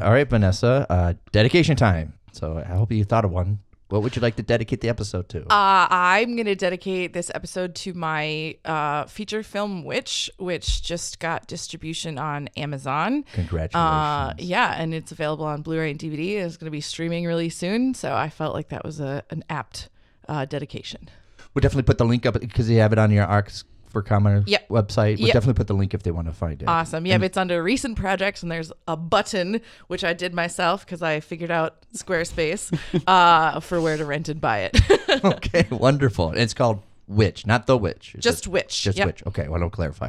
[0.00, 0.86] all right, Vanessa.
[0.88, 2.14] Uh, dedication time.
[2.32, 3.60] So I hope you thought of one.
[3.88, 5.42] What would you like to dedicate the episode to?
[5.52, 11.18] Uh, I'm going to dedicate this episode to my uh, feature film Witch, which just
[11.18, 13.22] got distribution on Amazon.
[13.34, 13.74] Congratulations.
[13.74, 16.36] Uh, yeah, and it's available on Blu-ray and DVD.
[16.42, 19.44] It's going to be streaming really soon, so I felt like that was a an
[19.50, 19.90] apt
[20.26, 21.10] uh, dedication.
[21.52, 23.62] We'll definitely put the link up because you have it on your Arcs
[23.92, 24.68] for Commerce Yep.
[24.68, 25.18] website.
[25.18, 25.34] We'll Yep.
[25.34, 26.66] definitely put the link if they want to find it.
[26.68, 27.06] Awesome.
[27.06, 31.02] Yeah, but it's under recent projects, and there's a button which I did myself because
[31.02, 32.72] I figured out Squarespace
[33.06, 34.80] uh, for where to rent and buy it.
[35.24, 36.30] okay, wonderful.
[36.30, 38.12] And it's called Witch, not The Witch.
[38.14, 38.82] It's Just Witch.
[38.82, 39.06] Just Yep.
[39.06, 39.22] Witch.
[39.26, 40.08] Okay, well, I'll clarify.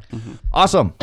[0.53, 0.93] Awesome.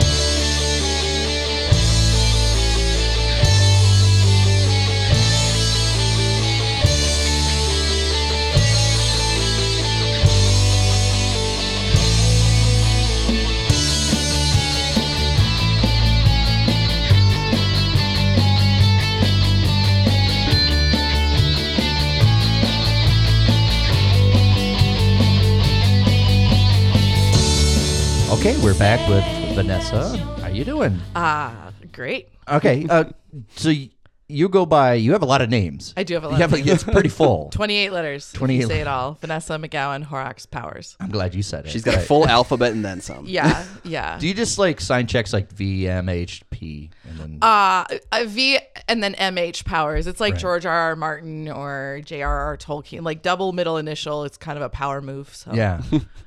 [28.41, 29.23] Okay, we're back with
[29.55, 30.17] Vanessa.
[30.17, 30.99] How are you doing?
[31.15, 32.31] Ah, great.
[32.49, 33.05] Okay, uh,
[33.55, 33.91] so y-
[34.31, 34.95] you go by.
[34.95, 35.93] You have a lot of names.
[35.97, 37.51] I do have a You lot of have, It's pretty full.
[37.53, 38.33] 28 letters.
[38.33, 39.19] 28 28 say it all.
[39.21, 40.97] Vanessa McGowan, Horrocks Powers.
[41.01, 41.71] I'm glad you said it.
[41.71, 43.27] She's got a full alphabet and then some.
[43.27, 44.19] Yeah, yeah.
[44.19, 47.39] Do you just like sign checks like V M H P and then?
[47.43, 48.59] uh, a V
[48.89, 50.07] and then MH Powers.
[50.07, 50.41] It's like Right.
[50.41, 50.73] George R.
[50.73, 50.97] R.
[50.97, 52.57] Martin or J.R.R.
[52.57, 54.25] Tolkien, like double middle initial.
[54.25, 55.35] It's kind of a power move.
[55.35, 55.83] So yeah.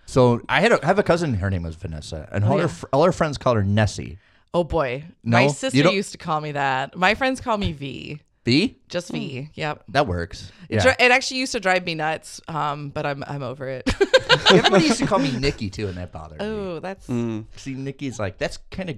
[0.05, 1.35] so I had a, I have a cousin.
[1.35, 2.63] Her name was Vanessa, and all yeah.
[2.63, 4.17] her fr- all her friends call her Nessie.
[4.53, 5.37] Oh boy, No?
[5.37, 6.95] my You sister don't- used to call me that.
[6.95, 8.21] My friends call me V.
[8.45, 8.77] V.
[8.89, 9.49] Just V.
[9.53, 9.85] Yep.
[9.89, 10.51] That works.
[10.69, 10.81] It Yeah.
[10.83, 13.89] dri- It actually used to drive me nuts, um, but I'm I'm over it.
[14.51, 16.45] Everybody used to call me Nikki too, and that bothered me.
[16.45, 18.97] oh, that's See, Nikki's like that's kind of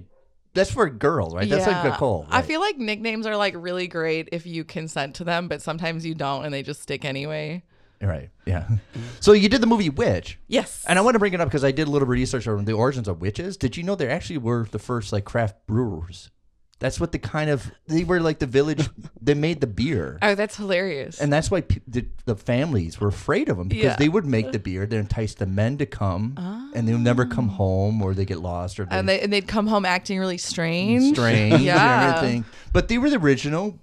[0.52, 1.48] that's for girls, right?
[1.48, 1.90] That's like Yeah.
[1.90, 2.26] Nicole.
[2.30, 2.44] I right?
[2.44, 6.14] feel like nicknames are like really great if you consent to them, but sometimes you
[6.14, 7.62] don't, and they just stick anyway.
[8.02, 8.30] Right.
[8.46, 8.68] Yeah.
[9.20, 10.38] So you did the movie Witch.
[10.46, 10.84] Yes.
[10.86, 12.74] And I want to bring it up because I did a little research on the
[12.74, 13.56] origins of witches.
[13.56, 16.30] Did you know they actually were the first like craft brewers?
[16.78, 18.86] That's what the kind of they were like the village.
[19.20, 21.18] they made the beer, Oh, that's hilarious.
[21.20, 23.96] and that's why pe- the, the families were afraid of them because Yeah.
[23.96, 24.84] they would make the beer.
[24.84, 26.34] They entice the men to come,
[26.74, 27.54] and they'll never come ah.
[27.54, 30.36] home, or they get lost, or they, and they and they'd come home acting really
[30.36, 31.14] strange.
[31.16, 32.08] strange Yeah.
[32.08, 32.44] and everything.
[32.74, 33.78] But they were the original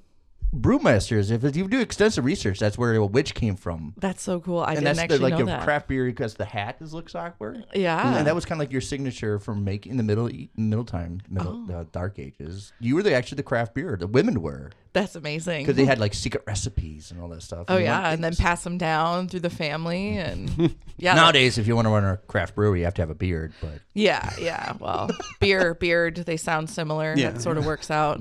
[0.53, 1.31] brewmasters.
[1.31, 3.93] If you do extensive research, that's where a witch came from.
[3.97, 4.59] That's so cool.
[4.59, 5.63] I and didn't that's the, actually like know your that.
[5.63, 7.65] craft beer because the hat is looks awkward.
[7.73, 8.17] Yeah.
[8.17, 11.21] and that was kind of like your signature for making in the middle middle time,
[11.29, 11.73] middle Oh.
[11.73, 12.71] uh, dark ages.
[12.79, 13.97] You were the actually the craft beer.
[13.99, 15.63] The women were That's amazing.
[15.63, 17.65] because they had like secret recipes and all that stuff.
[17.67, 21.67] Oh you yeah, and then pass them down through the family, and yeah, Nowadays, if
[21.67, 23.53] you want to run a craft brewery, you have to have a beard.
[23.61, 24.73] But yeah, yeah.
[24.79, 25.09] Well,
[25.39, 27.13] beer, beard, they sound similar.
[27.17, 27.31] Yeah.
[27.31, 28.19] That sort of works out.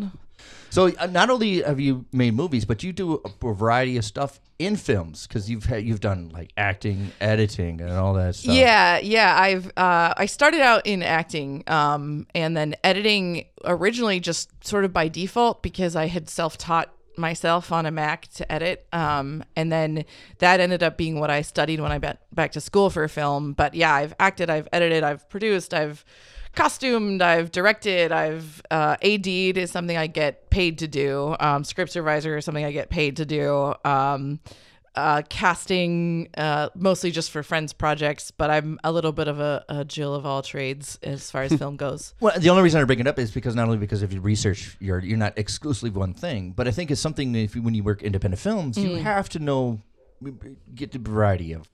[0.73, 4.41] So uh, not only have you made movies, but you do a, variety of stuff
[4.59, 8.55] in films because you've had, you've done like acting, editing, and all that stuff.
[8.55, 9.39] Yeah, yeah.
[9.39, 14.95] I've uh, I started out in acting, um, and then editing originally just sort of
[14.95, 19.71] by default because I had self taught myself on a Mac to edit, um, and
[19.71, 20.07] then
[20.39, 23.53] that ended up being what I studied when I went back to school for film.
[23.53, 26.03] But yeah, I've acted, I've edited, I've produced, I've
[26.55, 29.27] costumed, I've directed, I've uh, AD'd
[29.57, 31.35] is something I get paid to do.
[31.41, 33.75] Um, script supervisor is something I get paid to do.
[33.85, 34.41] Um,
[34.95, 39.65] uh, casting uh, mostly just for friends projects, but I'm a little bit of a,
[39.71, 42.13] a Jill of all trades as far as film goes.
[42.21, 44.21] Well, the only reason I bring it up is because not only because if you
[44.21, 47.73] research, you're you're not exclusively one thing, but I think it's something if you, when
[47.75, 49.01] you work independent films, you Mm.
[49.03, 49.81] have to know,
[50.75, 51.67] get the variety of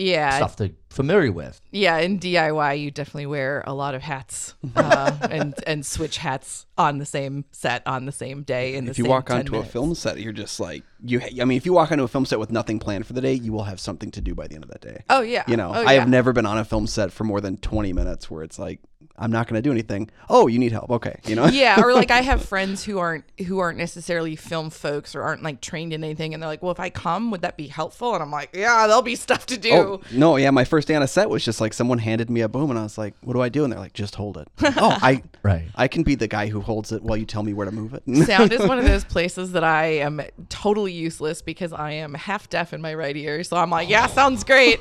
[0.00, 1.60] Yeah, stuff to familiar with.
[1.70, 1.98] yeah.
[1.98, 6.98] In DIY, you definitely wear a lot of hats uh, and and switch hats on
[6.98, 8.74] the same set on the same day.
[8.74, 11.20] In the If you same walk 10 onto a film set, you're just like you.
[11.40, 13.34] I mean, if you walk onto a film set with nothing planned for the day,
[13.34, 15.04] you will have something to do by the end of that day.
[15.10, 16.00] Oh yeah, You know, Oh, I yeah.
[16.00, 18.80] have never been on a film set for more than 20 minutes where it's like
[19.20, 20.10] I'm not going to do anything.
[20.28, 20.90] Oh, you need help.
[20.90, 21.46] Okay, you know.
[21.50, 25.42] yeah or like i have friends who aren't who aren't necessarily film folks or aren't
[25.42, 28.14] like trained in anything and they're like well if i come would that be helpful
[28.14, 30.50] and i'm like yeah there'll be stuff to do Oh no, yeah.
[30.50, 32.78] My first day on a set was just like someone handed me a boom, and
[32.78, 35.22] I was like, "What do I do?" And they're like, "Just hold it." oh, I
[35.42, 35.68] Right.
[35.74, 37.94] I can be the guy who holds it while you tell me where to move
[37.94, 38.02] it.
[38.26, 42.48] sound is one of those places that I am totally useless because I am half
[42.50, 43.42] deaf in my right ear.
[43.42, 44.80] So I'm like, yeah, sounds great.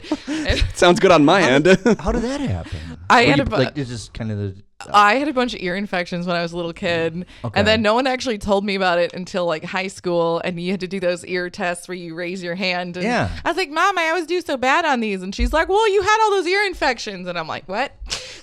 [0.73, 1.65] Sounds good on my end.
[1.99, 2.79] How did that happen?
[3.09, 4.55] I Were had you, a like it's just kind of the
[4.93, 7.59] I had a bunch of ear infections when I was a little kid, Okay.
[7.59, 10.39] and then no one actually told me about it until like high school.
[10.45, 12.95] And you had to do those ear tests where you raise your hand.
[12.95, 13.29] And Yeah.
[13.43, 15.89] I was like, Mom, I always do so bad on these, and she's like, Well,
[15.91, 17.91] you had all those ear infections, and I'm like, What?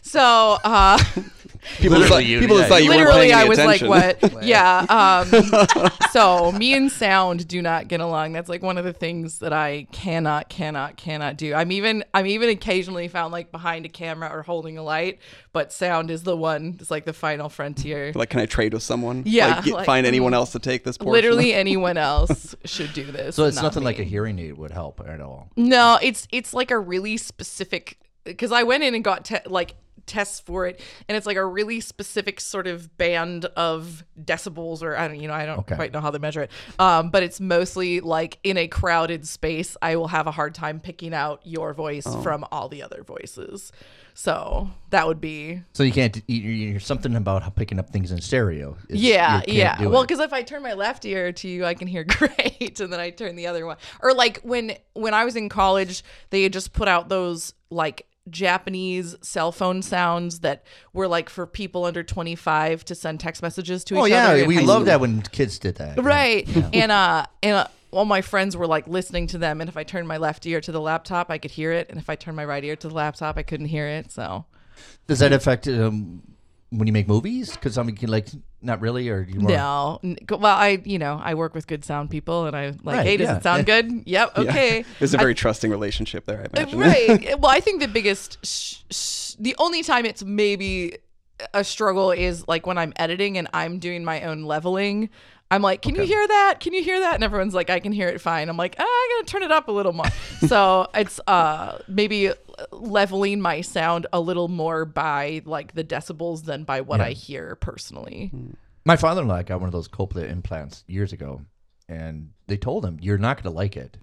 [0.02, 1.02] So, uh,
[1.78, 3.58] People just Literally, thought, you- people just yeah, thought you weren't Literally, paying I was
[3.58, 3.88] attention.
[3.88, 4.86] like, "What?" yeah.
[4.96, 8.32] Um, so me and sound do not get along.
[8.32, 11.54] That's like one of the things that I cannot, cannot, cannot do.
[11.54, 15.20] I'm even, I'm even occasionally found like behind a camera or holding a light,
[15.52, 16.76] but sound is the one.
[16.80, 18.12] It's like the final frontier.
[18.14, 19.22] Like, can I trade with someone?
[19.26, 21.12] Yeah, Like, get, like, find anyone mm, else to take this portion.
[21.12, 23.36] Literally anyone else should do this.
[23.36, 25.50] So it's not nothing like a hearing aid would help at all.
[25.56, 29.74] No, it's it's like a really specific because I went in and got te- like
[30.04, 34.96] tests for it, and it's like a really specific sort of band of decibels, or
[34.96, 35.74] I don't, you know, I don't Okay.
[35.74, 36.50] quite know how they measure it.
[36.78, 40.80] Um, but it's mostly like in a crowded space, I will have a hard time
[40.80, 42.20] picking out your voice Oh.
[42.22, 43.72] from all the other voices.
[44.14, 46.22] So that would be So you can't.
[46.26, 48.76] You, you're something about picking up things in stereo.
[48.88, 49.86] is- yeah, yeah.
[49.86, 52.90] Well, because if I turn my left ear to you, I can hear great, and
[52.92, 53.76] then I turn the other one.
[54.00, 58.06] Or like when when I was in college, they had just put out those like
[58.28, 63.42] Japanese cell phone sounds that were like for people under twenty five to send text
[63.42, 64.38] messages to each oh other.
[64.38, 66.02] yeah, we high love that when kids did that.
[66.02, 69.76] Right, and uh, and uh, all my friends were like listening to them, and if
[69.76, 72.16] I turned my left ear to the laptop, I could hear it, and if I
[72.16, 74.12] turned my right ear to the laptop, I couldn't hear it.
[74.12, 74.44] So
[75.06, 76.22] Does that affect um,
[76.78, 77.52] when you make movies?
[77.52, 78.28] Because I mean, can, like,
[78.62, 80.00] not really, or you more, No.
[80.04, 83.06] N- Well, I, you know, I work with good sound people and I like, Right,
[83.06, 83.36] hey, does yeah.
[83.38, 83.90] it sound good?
[84.06, 84.32] Yep.
[84.36, 84.42] Yeah.
[84.42, 84.84] Okay.
[84.98, 86.78] There's a I- very trusting relationship there, I imagine.
[86.78, 87.38] right.
[87.40, 90.96] Well, I think the biggest, sh- sh- the only time it's maybe
[91.52, 95.10] a struggle is like when I'm editing and I'm doing my own leveling.
[95.50, 96.56] I'm like, can you hear that?
[96.58, 97.14] Can you hear that?
[97.14, 98.48] And everyone's like, I can hear it fine.
[98.48, 100.06] I'm like, ah, I gotta turn it up a little more.
[100.48, 102.30] so it's uh maybe
[102.70, 107.06] leveling my sound a little more by like the decibels than by what Yeah.
[107.06, 108.32] I hear personally.
[108.84, 111.42] My father-in-law got one of those cochlear implants years ago,
[111.88, 113.96] and they told him you're not going to like it.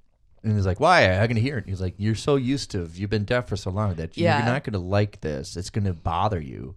[0.44, 1.20] And he's like, "Why?
[1.22, 3.72] I can hear it." He's like, "You're so used to, you've been deaf for so
[3.72, 4.40] long that Yeah.
[4.40, 5.56] you're not going to like this.
[5.56, 6.76] It's going to bother you."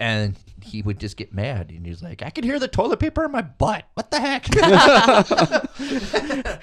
[0.00, 3.24] And he would just get mad, and he's like, "I can hear the toilet paper
[3.24, 3.84] in my butt.
[3.94, 4.46] What the heck?"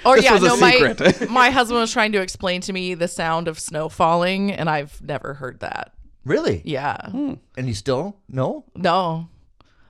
[0.06, 2.94] Or This yeah, was a no, my my husband was trying to explain to me
[2.94, 5.94] the sound of snow falling, and I've never heard that.
[6.26, 6.62] really?
[6.66, 7.34] Yeah, hmm.
[7.58, 8.66] And he still no.
[8.76, 9.30] no.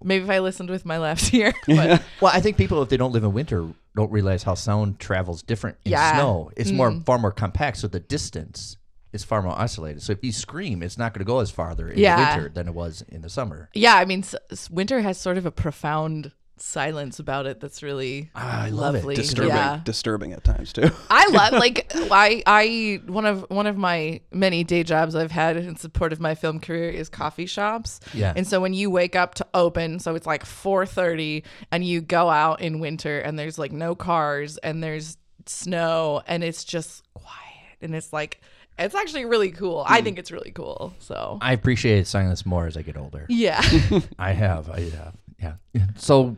[0.03, 1.53] Maybe if I listened with my left ear.
[1.67, 4.99] But Well, I think people, if they don't live in winter, don't realize how sound
[4.99, 6.13] travels different in Yeah.
[6.13, 6.51] snow.
[6.55, 7.03] It's more mm.
[7.05, 8.77] far more compact, so the distance
[9.17, 10.01] is far more isolated.
[10.01, 12.15] So if you scream, it's not going to go as farther in Yeah.
[12.15, 13.69] the winter than it was in the summer.
[13.73, 17.83] yeah, I mean, s- s- winter has sort of a profound silence about it that's
[17.83, 18.99] really Ah, I love it.
[18.99, 19.13] lovely.
[19.15, 19.79] Disturbing, Yeah.
[19.85, 20.89] disturbing at times too.
[21.07, 25.55] I love like I I one of one of my many day jobs I've had
[25.57, 27.99] in support of my film career is coffee shops.
[28.11, 28.33] Yeah.
[28.35, 32.27] And so when you wake up to open, so it's like 4:30 and you go
[32.27, 37.77] out in winter and there's like no cars and there's snow and it's just quiet
[37.81, 38.41] and it's like
[38.79, 39.83] it's actually really cool.
[39.87, 40.93] I think it's really cool.
[40.99, 43.25] So I appreciate silence more as I get older.
[43.29, 43.61] yeah.
[44.19, 44.69] I have.
[44.69, 45.15] I have.
[45.39, 45.53] Yeah.
[45.95, 46.37] So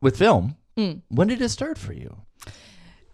[0.00, 0.92] with film, Hmm.
[1.08, 2.16] when did it start for you?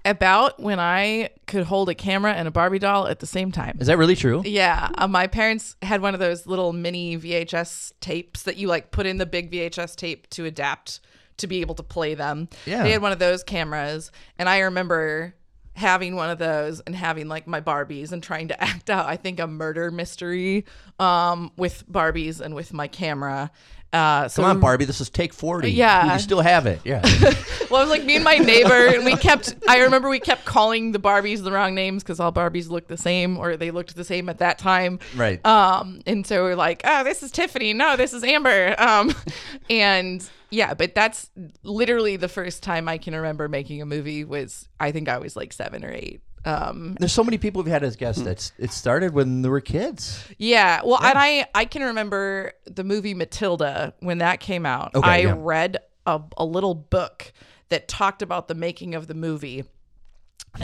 [0.06, 3.78] About when I could hold a camera and a Barbie doll at the same time.
[3.80, 4.42] Is that really true?
[4.44, 8.90] Yeah, uh, my parents had one of those little mini VHS tapes that you like
[8.90, 11.00] put in the big VHS tape to adapt
[11.38, 12.50] to be able to play them.
[12.66, 12.82] Yeah.
[12.82, 15.34] They had one of those cameras, and I remember
[15.74, 19.16] having one of those and having like my Barbies and trying to act out I
[19.16, 20.64] think a murder mystery
[20.98, 23.50] um with Barbies and with my camera.
[23.94, 24.84] Uh so Come on, Barbie.
[24.86, 25.70] This is take 40.
[25.70, 26.12] Yeah.
[26.12, 26.80] You still have it.
[26.84, 27.00] Yeah.
[27.70, 29.54] well, it was like me and my neighbor, and we kept.
[29.68, 32.96] I remember we kept calling the Barbies the wrong names because all Barbies looked the
[32.96, 34.98] same, or they looked the same at that time.
[35.14, 35.44] Right.
[35.46, 37.72] Um, and so we're like, oh, this is Tiffany.
[37.72, 38.74] No, this is Amber.
[38.78, 39.14] Um,
[39.70, 41.30] and yeah, but that's
[41.62, 44.24] literally the first time I can remember making a movie.
[44.24, 46.20] Was I think I was like seven or eight.
[46.44, 49.60] Um, There's so many people we've had as guests that's it started when they were
[49.60, 50.24] kids.
[50.38, 54.94] Yeah, well, and I I can remember the movie Matilda when that came out.
[54.94, 55.34] Okay, I yeah.
[55.36, 57.32] read a, a little book
[57.70, 59.64] that talked about the making of the movie,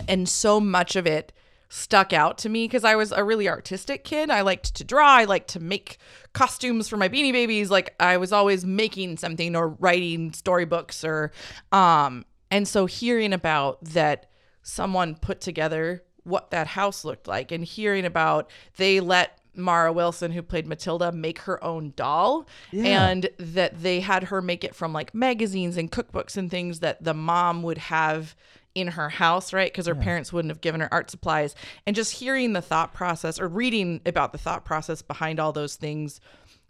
[0.06, 1.32] and so much of it
[1.70, 4.28] stuck out to me because I was a really artistic kid.
[4.28, 5.08] I liked to draw.
[5.08, 5.98] I liked to make
[6.32, 7.70] costumes for my Beanie Babies.
[7.70, 11.30] Like I was always making something or writing storybooks or,
[11.70, 14.29] um, and so hearing about that
[14.62, 20.30] someone put together what that house looked like and hearing about they let Mara Wilson,
[20.30, 22.46] who played Matilda, make her own doll,
[22.86, 27.02] and that they had her make it from like magazines and cookbooks and things that
[27.02, 28.36] the mom would have
[28.76, 29.72] in her house, right?
[29.72, 31.56] Because her parents wouldn't have given her art supplies.
[31.84, 35.74] And just hearing the thought process or reading about the thought process behind all those
[35.74, 36.20] things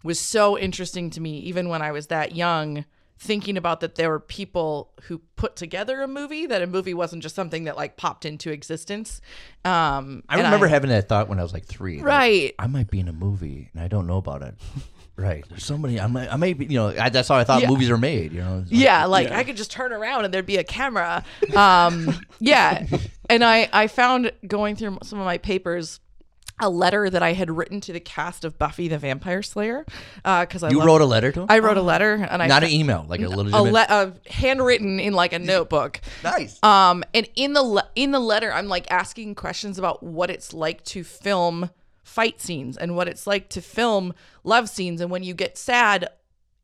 [0.03, 2.85] was so interesting to me, even when I was that young
[3.23, 7.21] thinking about that there were people who put together a movie that a movie wasn't
[7.21, 9.21] just something that like popped into existence
[9.63, 11.97] um I and remember having that thought when I was like three.
[11.97, 12.55] like, Right.
[12.57, 14.55] I might be in a movie and I don't know about it.
[15.17, 15.43] Right.
[15.49, 15.99] There's so many.
[15.99, 17.67] I may, I may be, you know, I, that's how I thought Yeah.
[17.69, 18.31] movies are made.
[18.31, 18.55] You know.
[18.59, 19.37] Like- Yeah, like Yeah.
[19.37, 21.23] I could just turn around and there'd be a camera.
[21.55, 22.87] Um, yeah,
[23.29, 25.99] and I I found going through some of my papers
[26.61, 29.85] a letter that I had written to the cast of Buffy the Vampire Slayer
[30.23, 31.45] because I You wrote a letter to him.
[31.49, 33.71] I wrote a letter and I Not an email, like a a, legitimate.
[33.73, 35.99] le- a handwritten in like a notebook.
[36.23, 36.61] nice.
[36.63, 40.53] Um, and in the le- in the letter, I'm like asking questions about what it's
[40.53, 41.69] like to film
[42.03, 44.13] fight scenes and what it's like to film
[44.43, 46.07] love scenes, and when you get sad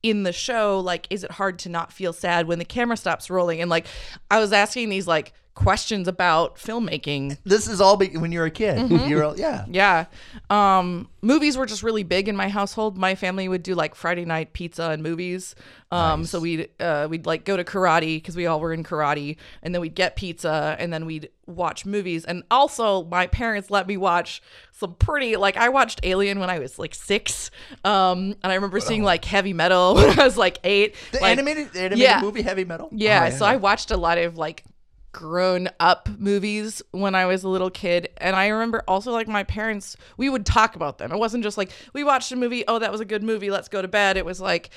[0.04, 3.30] in the show, like, is it hard to not feel sad when the camera stops
[3.30, 3.62] rolling?
[3.62, 3.88] And like,
[4.30, 7.38] I was asking these like questions about filmmaking.
[7.44, 8.78] this is all be- when you were a kid.
[8.78, 9.10] Mm-hmm.
[9.10, 9.66] You're all, yeah.
[9.70, 10.06] Yeah.
[10.50, 12.98] Um, movies were just really big in my household.
[12.98, 15.56] My family would do like Friday night pizza and movies.
[15.92, 19.38] Um, so we'd uh, we'd like go to karate because we all were in karate,
[19.64, 22.26] and then we'd get pizza, and then we'd watch movies.
[22.26, 24.42] And also, my parents let me watch
[24.74, 27.52] some pretty like I watched Alien when I was like six,
[27.86, 30.96] um, and I remember seeing like heavy metal when I was like eight.
[31.14, 32.22] The Like, animated, the animated yeah.
[32.22, 32.90] movie Heavy Metal.
[32.92, 34.66] yeah, Oh, so I watched a lot of like
[35.12, 38.10] grown up movies when I was a little kid.
[38.18, 41.12] And I remember also like my parents, we would talk about them.
[41.12, 43.68] It wasn't just like we watched a movie, oh, that was a good movie, let's
[43.68, 44.18] go to bed.
[44.18, 44.70] It was like,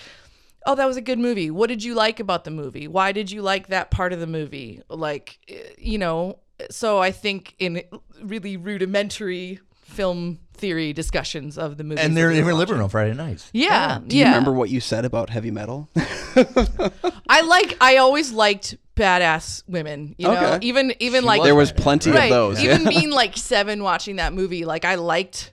[0.66, 1.50] oh, that was a good movie.
[1.50, 2.88] What did you like about the movie?
[2.88, 4.82] Why did you like that part of the movie?
[4.88, 5.38] Like,
[5.78, 6.38] you know,
[6.70, 7.82] so I think in
[8.22, 12.00] really rudimentary film theory discussions of the movie.
[12.00, 13.48] and they're in your living room Friday nights.
[13.52, 14.00] Yeah.
[14.06, 14.28] Do you yeah.
[14.28, 15.88] remember what you said about heavy metal?
[15.96, 20.54] I like I always liked badass women, you know.
[20.54, 20.66] Okay.
[20.66, 22.24] Even even She like there was plenty right.
[22.24, 22.62] of those.
[22.62, 22.88] Even yeah.
[22.88, 25.52] being like 7 watching that movie, like I liked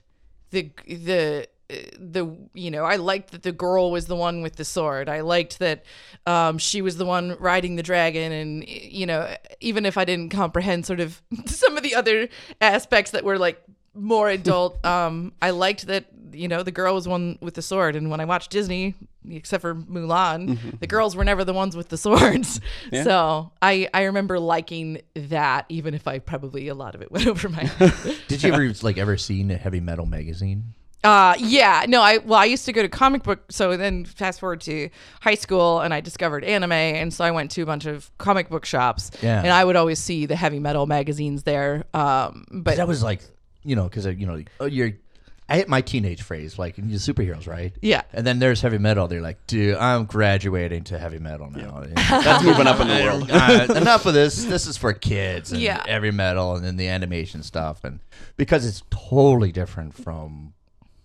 [0.50, 1.48] the the
[1.98, 5.08] the you know I liked that the girl was the one with the sword.
[5.08, 5.84] I liked that
[6.26, 10.30] um, she was the one riding the dragon, and you know even if I didn't
[10.30, 12.28] comprehend sort of some of the other
[12.60, 13.62] aspects that were like
[13.94, 16.06] more adult, um, I liked that
[16.38, 17.96] you know the girl was one with the sword.
[17.96, 18.94] And when I watched Disney,
[19.28, 22.60] except for Mulan, the girls were never the ones with the swords.
[22.92, 23.04] Yeah.
[23.04, 27.26] So I I remember liking that, even if I probably a lot of it went
[27.32, 27.92] over my head.
[28.28, 30.74] Did you ever like ever seen a Heavy Metal magazine?
[31.04, 34.40] Uh yeah, no, I well I used to go to comic book so then fast
[34.40, 34.88] forward to
[35.20, 38.48] high school and I discovered anime and so I went to a bunch of comic
[38.48, 39.10] book shops.
[39.22, 39.38] Yeah.
[39.38, 41.84] And I would always see the heavy metal magazines there.
[41.94, 43.20] Um but That was like,
[43.62, 44.92] you know, because you know, oh, you're.
[45.48, 47.72] I hit my teenage phase, like in the superheroes, right?
[47.80, 48.02] Yeah.
[48.12, 49.08] And then there's heavy metal.
[49.08, 51.84] They're like, dude, I'm graduating to heavy metal now.
[51.94, 53.30] That's moving up in the world.
[53.30, 54.44] uh, enough of this.
[54.44, 55.50] This is for kids.
[55.52, 55.82] And Yeah.
[55.86, 58.00] Heavy metal and then the animation stuff, and
[58.36, 60.52] because it's totally different from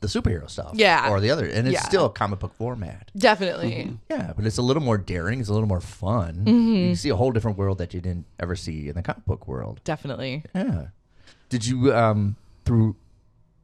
[0.01, 0.71] the superhero stuff.
[0.73, 1.09] Yeah.
[1.09, 1.83] Or the other, and it's Yeah.
[1.83, 3.11] still a comic book format.
[3.17, 3.97] definitely.
[4.09, 5.39] Yeah, but it's a little more daring.
[5.39, 6.43] It's a little more fun.
[6.45, 6.75] Mm-hmm.
[6.89, 9.47] You see a whole different world that you didn't ever see in the comic book
[9.47, 9.79] world.
[9.85, 10.43] Definitely.
[10.53, 10.87] Yeah.
[11.47, 12.35] Did you um
[12.65, 12.97] through?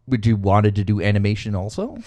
[0.09, 1.97] Would you wanted to do animation also?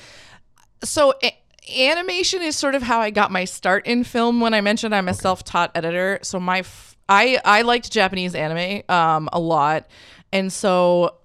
[0.85, 1.39] so a-
[1.79, 4.41] animation is sort of how I got my start in film.
[4.41, 8.83] When I mentioned I'm a self-taught editor, so my f- I I liked Japanese anime
[8.89, 9.87] um a lot,
[10.33, 11.17] and so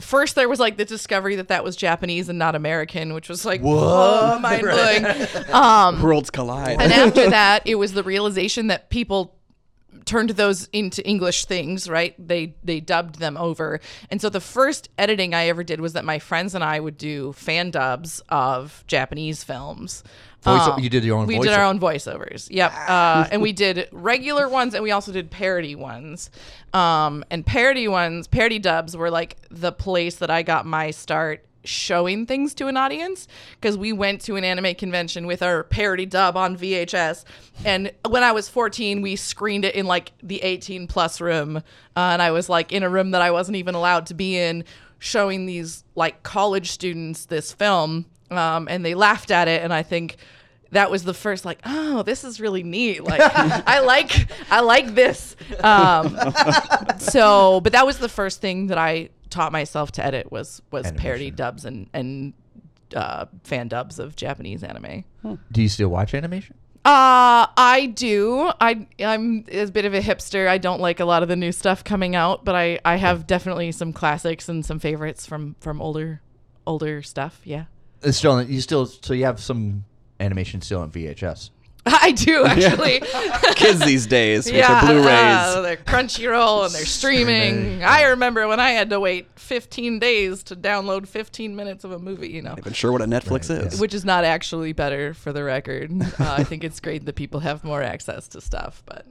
[0.00, 3.44] first there was like the discovery that that was Japanese and not American, which was
[3.44, 5.04] like whoa, mind blowing.
[6.02, 6.80] Worlds collide.
[6.82, 9.35] and after that, it was the realization that people
[10.04, 12.14] turned those into English things, right?
[12.18, 13.80] They they dubbed them over.
[14.10, 16.98] And so the first editing I ever did was that my friends and I would
[16.98, 20.04] do fan dubs of Japanese films.
[20.42, 22.48] Voice, Um, you did your own we did our own voiceovers.
[22.50, 22.72] Yep.
[22.88, 26.30] Uh, and we did regular ones and we also did parody ones.
[26.72, 31.45] Um, and parody ones, parody dubs were like the place that I got my start
[31.66, 33.26] showing things to an audience
[33.60, 37.24] because we went to an anime convention with our parody dub on VHS.
[37.64, 41.58] And when I was 14, we screened it in like the 18 plus room.
[41.58, 41.60] Uh,
[41.96, 44.64] and I was like in a room that I wasn't even allowed to be in,
[44.98, 48.06] showing these like college students this film.
[48.30, 49.62] Um, and they laughed at it.
[49.62, 50.16] And I think
[50.72, 54.94] that was the first like oh this is really neat like i like i like
[54.94, 56.18] this um
[56.98, 60.90] so but that was the first thing that i taught myself to edit was was
[60.92, 62.32] parody dubs and and
[62.94, 65.04] uh fan dubs of japanese anime.
[65.52, 66.56] Do you still watch animation?
[66.84, 68.50] uh i do.
[68.60, 70.48] I i'm a bit of a hipster.
[70.48, 73.26] I don't like a lot of the new stuff coming out but i i have
[73.26, 76.22] definitely some classics and some favorites from from older
[76.66, 77.40] older stuff.
[77.44, 77.64] Yeah.
[78.02, 79.84] It's still you still so you have some
[80.18, 81.50] animation still on VHS.
[82.02, 83.00] i do actually
[83.56, 85.08] Kids these days with yeah, their Blu-rays.
[85.08, 87.54] uh, they're Crunchyroll and they're streaming.
[87.54, 91.92] Streaming, I remember when I had to wait 15 days to download 15 minutes of
[91.92, 93.80] a movie, you know, Not even sure what a Netflix Right, is.
[93.80, 95.90] which is not actually better for the record.
[96.18, 99.06] Uh, I think it's great that people have more access to stuff, but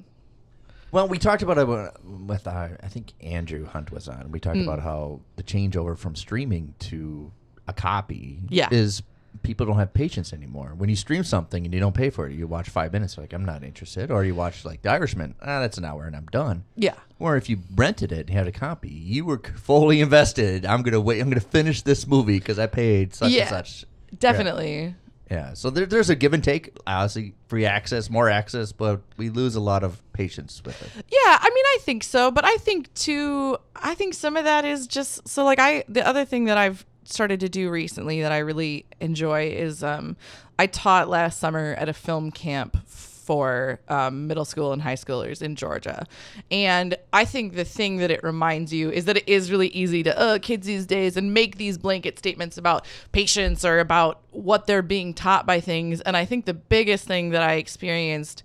[0.91, 4.31] Well, we talked about it with uh, I think Andrew Hunt was on.
[4.31, 7.31] We talked about how the changeover from streaming to
[7.67, 8.67] a copy Yeah.
[8.71, 9.01] is
[9.43, 10.73] people don't have patience anymore.
[10.77, 13.33] When you stream something and you don't pay for it, you watch five minutes, like
[13.33, 16.25] I'm not interested, or you watch like The Irishman, ah, that's an hour and I'm
[16.27, 16.63] done.
[16.75, 16.95] Yeah.
[17.19, 20.65] Or if you rented it and had a copy, you were fully invested.
[20.65, 21.19] I'm gonna wait.
[21.21, 23.41] I'm gonna finish this movie because I paid such Yeah.
[23.41, 23.85] and such.
[24.19, 24.95] Definitely.
[25.31, 25.53] Yeah.
[25.55, 26.77] So there, there's a give and take.
[26.85, 30.89] Obviously, free access, more access, but we lose a lot of patience with it.
[30.95, 33.57] Yeah, I mean, I think so, but I think too.
[33.75, 35.43] I think some of that is just so.
[35.43, 39.49] Like, I the other thing that I've started to do recently that I really enjoy
[39.49, 40.17] is um,
[40.59, 45.41] I taught last summer at a film camp for um, middle school and high schoolers
[45.41, 46.05] in Georgia,
[46.51, 50.03] and I think the thing that it reminds you is that it is really easy
[50.03, 54.67] to uh, kids these days and make these blanket statements about patience or about what
[54.67, 58.43] they're being taught by things, and I think the biggest thing that I experienced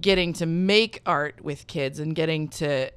[0.00, 2.90] getting to make art with kids and getting to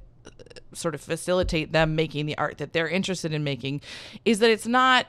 [0.74, 3.80] sort of facilitate them making the art that they're interested in making
[4.24, 5.06] is that it's not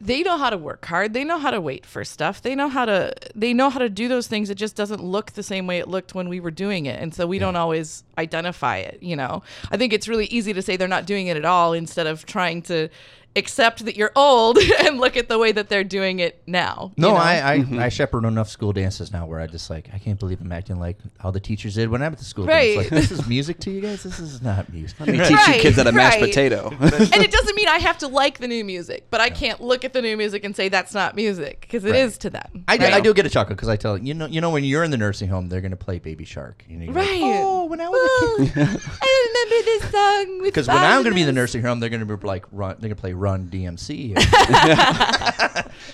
[0.00, 1.14] they know how to work hard.
[1.14, 2.42] They know how to wait for stuff.
[2.42, 4.50] They know how to they know how to do those things.
[4.50, 7.00] It just doesn't look the same way it looked when we were doing it.
[7.00, 9.42] And so we don't always identify it you know?
[9.70, 12.26] I think it's really easy to say they're not doing it at all instead of
[12.26, 12.88] trying to
[13.36, 17.02] accept that you're old and look at the way that they're doing it now you
[17.02, 17.16] No, know?
[17.16, 17.78] I I, mm-hmm.
[17.78, 20.78] I shepherd enough school dances now where I just like I can't believe I'm acting
[20.78, 22.46] like how the teachers did when I'm at the school.
[22.46, 22.70] Right.
[22.70, 24.02] It's like this is music to you guys.
[24.02, 24.98] This is not music.
[25.00, 26.20] Let me teach you kids how to mash right.
[26.22, 26.68] potato.
[26.80, 29.84] and it doesn't mean I have to like the new music, but I can't look
[29.84, 32.00] at the new music and say that's not music because it Right.
[32.00, 32.64] is to them.
[32.68, 32.86] I do.
[32.86, 34.90] I do get a chuckle because I tell you know you know when you're in
[34.90, 36.64] the nursing home they're gonna play Baby Shark.
[36.68, 37.20] And you're like, Right.
[37.22, 38.52] oh, when I was a kid.
[39.02, 42.04] I remember this song Because when I'm gonna be in the nursing home, they're gonna
[42.06, 42.76] be like run.
[42.78, 44.14] They're gonna play Run DMC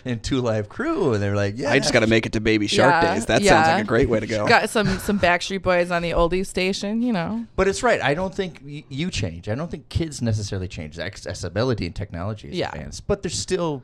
[0.05, 1.71] and Two Live Crew, and they're like, yeah.
[1.71, 3.27] I just got to make it to Baby Shark Yeah, days.
[3.27, 3.75] That sounds yeah.
[3.75, 4.47] like a great way to go.
[4.49, 7.45] Got some some Backstreet Boys on the oldies station, you know.
[7.57, 8.01] But it's right.
[8.03, 9.49] I don't think y- you change.
[9.49, 10.99] I don't think kids necessarily change.
[10.99, 12.71] Accessibility and technology is Yeah.
[12.73, 13.83] advanced, but they're still.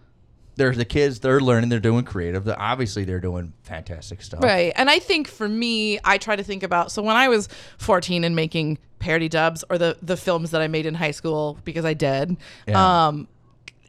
[0.56, 1.18] They're the kids.
[1.18, 1.68] They're learning.
[1.68, 2.44] They're doing creative.
[2.44, 4.40] They're, obviously, they're doing fantastic stuff.
[4.40, 4.72] Right.
[4.76, 7.48] And I think for me, I try to think about so when I was
[7.78, 11.58] 14 and making parody dubs or the the films that I made in high school
[11.64, 12.36] because I did,
[12.68, 13.06] Yeah.
[13.08, 13.26] um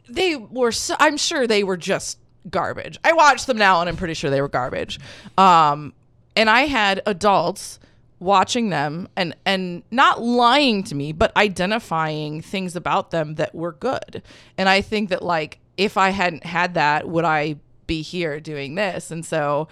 [0.08, 2.18] they were so, I'm sure they were just
[2.50, 2.98] garbage.
[3.04, 4.98] I watch them now and I'm pretty sure they were garbage.
[5.36, 5.92] Um
[6.36, 7.78] and I had adults
[8.18, 13.72] watching them and and not lying to me but identifying things about them that were
[13.72, 14.22] good.
[14.56, 18.74] And I think that like if I hadn't had that would I be here doing
[18.74, 19.10] this?
[19.10, 19.68] And so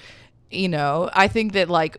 [0.50, 1.98] you know, I think that like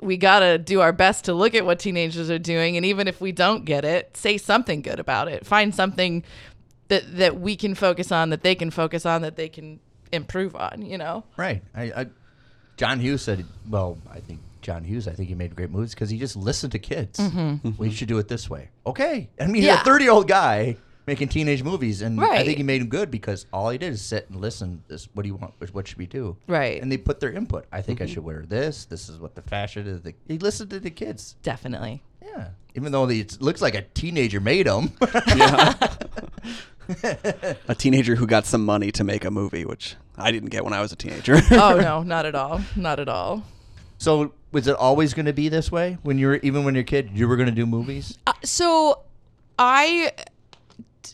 [0.00, 3.08] we got to do our best to look at what teenagers are doing and even
[3.08, 5.46] if we don't get it, say something good about it.
[5.46, 6.22] Find something
[6.88, 9.80] that that we can focus on that they can focus on that they can
[10.12, 11.24] improve on, you know.
[11.36, 11.62] Right.
[11.74, 12.06] I, I,
[12.76, 16.10] John Hughes said, well, I think John Hughes, I think he made great movies because
[16.10, 17.20] he just listened to kids.
[17.78, 18.70] We should do it this way.
[18.86, 19.28] Okay.
[19.40, 19.76] I mean, he's Mm-hmm.
[19.76, 19.80] Yeah.
[19.80, 23.10] a 30 year old guy making teenage movies, and I think he made them good
[23.12, 24.82] because all he did is sit and listen.
[24.88, 25.54] This, what do you want?
[25.72, 26.36] What should we do?
[26.48, 26.82] Right.
[26.82, 27.66] And they put their input.
[27.72, 28.84] I think I should wear this.
[28.86, 30.00] This is what the fashion is.
[30.28, 31.36] He listened to the kids.
[31.42, 32.02] Definitely.
[32.20, 32.48] Yeah.
[32.74, 34.90] Even though it looks like a teenager made them.
[37.68, 40.72] A teenager who got some money to make a movie, which I didn't get when
[40.72, 41.36] I was a teenager.
[41.50, 42.60] Oh no, not at all.
[42.76, 43.42] Not at all.
[43.98, 46.82] so was it always going to be this way when you were even when you're
[46.82, 47.10] a kid?
[47.12, 48.16] You were going to do movies.
[48.26, 49.00] Uh, so
[49.58, 50.12] I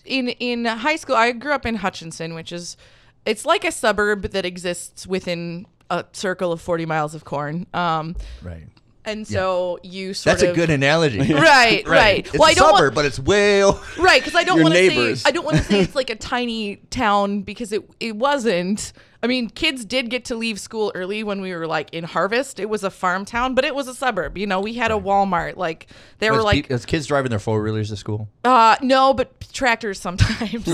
[0.05, 2.77] in in high school I grew up in Hutchinson, which is
[3.25, 7.67] it's like a suburb that exists within a circle of 40 miles of corn.
[7.75, 8.67] Um Right.
[9.05, 11.19] And so you sort of That's of a good analogy.
[11.35, 12.27] Right, right.
[12.27, 13.63] It's Well, I don't want- suburb, but it's way.
[13.99, 16.17] Right, because I don't want to say i don't want to say it's like a
[16.17, 18.93] tiny town because it it wasn't.
[19.25, 22.59] I mean, kids did get to leave school early when we were like in Harvest.
[22.59, 24.37] It was a farm town, but it was a suburb.
[24.37, 25.57] You know, we had a Walmart.
[25.57, 25.87] Like
[26.19, 28.29] there were like pe- kids driving their four wheelers to school.
[28.45, 30.67] uh no, but tractors sometimes.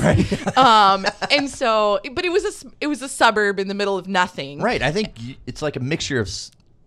[0.57, 4.07] um, and so, but it was a it was a suburb in the middle of
[4.09, 4.61] nothing.
[4.61, 4.81] Right.
[4.83, 5.11] I think
[5.47, 6.31] it's like a mixture of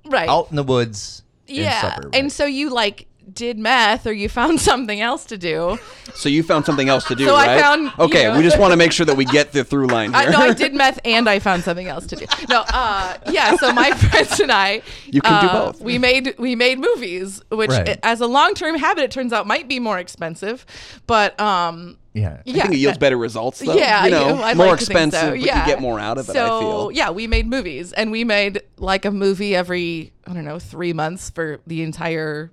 [0.06, 0.28] Right.
[0.30, 1.22] out in the woods.
[1.52, 1.96] Yeah.
[2.04, 5.80] And, And so you like did meth or you found something else to do.
[6.14, 7.62] so you found something else to do, So I right?
[7.62, 9.88] found, you okay, know- we just want to make sure that we get the through
[9.88, 10.32] line I, here.
[10.32, 12.26] no, I did meth and I found something else to do.
[12.50, 13.56] No, uh, yeah.
[13.56, 15.82] So my friends and I, You can do uh, both.
[15.82, 17.98] We made we made movies, which Right.
[18.04, 20.66] as a long term habit, it turns out might be more expensive,
[21.08, 22.42] but um, yeah.
[22.46, 23.74] yeah, I think it yields better results, though.
[23.76, 25.30] yeah, you know, you- I'd more like to think expensive, so.
[25.32, 25.62] but yeah.
[25.62, 26.34] you get more out of it.
[26.34, 26.92] So I feel.
[26.92, 30.94] yeah, we made movies, and we made like a movie every I don't know three
[30.94, 32.52] months for the entire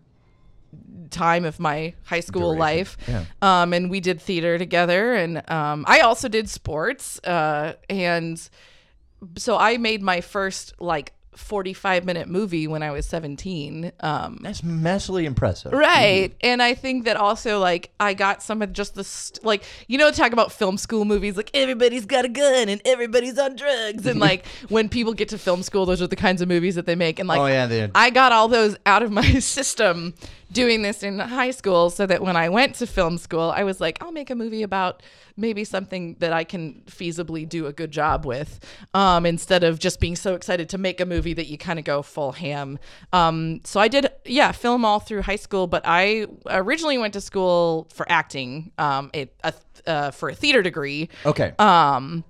[1.10, 2.96] time of my high school Duration, life.
[3.08, 3.24] yeah.
[3.40, 8.48] Um, and we did theater together, and um, I also did sports, uh, and
[9.36, 13.92] so I made my first like 45 minute movie when I was 17.
[14.00, 15.72] Um, That's massively impressive.
[15.72, 16.34] Right.
[16.40, 19.98] And I think that also, like, I got some of just the, st- like, you
[19.98, 24.06] know, talk about film school movies, like, everybody's got a gun and everybody's on drugs.
[24.06, 26.86] And, like, when people get to film school, those are the kinds of movies that
[26.86, 27.18] they make.
[27.18, 30.14] And, like, Oh, yeah, I got all those out of my system
[30.52, 33.80] doing this in high school so that when I went to film school, I was
[33.80, 35.02] like, I'll make a movie about
[35.36, 38.58] maybe something that I can feasibly do a good job with
[38.94, 41.84] um, instead of just being so excited to make a movie that you kind of
[41.84, 42.78] go full ham.
[43.12, 47.20] Um, so I did, yeah, film all through high school, but I originally went to
[47.20, 49.52] school for acting um, it, a,
[49.86, 51.52] uh, for a theater degree Okay.
[51.58, 52.24] um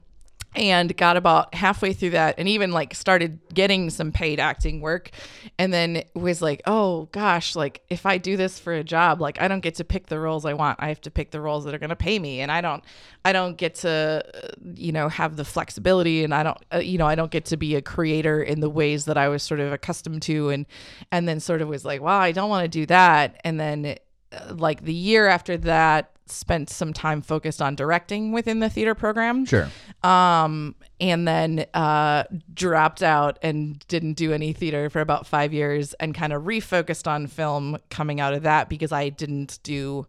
[0.55, 5.11] and got about halfway through that and even like started getting some paid acting work
[5.59, 9.41] and then was like oh gosh like if i do this for a job like
[9.41, 10.79] i don't get to pick the roles i want.
[10.81, 12.83] I have to pick the roles that are going to pay me and i don't
[13.25, 16.99] i don't get to uh, you know have the flexibility and i don't uh, you
[16.99, 19.61] know i don't get to be a creator in the ways that i was sort
[19.61, 20.67] of accustomed to and
[21.13, 23.41] and then sort of was like wow i don't want to do that.
[23.45, 23.97] And then
[24.33, 28.95] uh, like the year after that spent some time focused on directing within the theater
[28.95, 29.69] program sure.
[30.03, 35.95] um and then uh dropped out and didn't do any theater for about five years
[35.95, 40.07] and kind of refocused on film coming out of that because i didn't do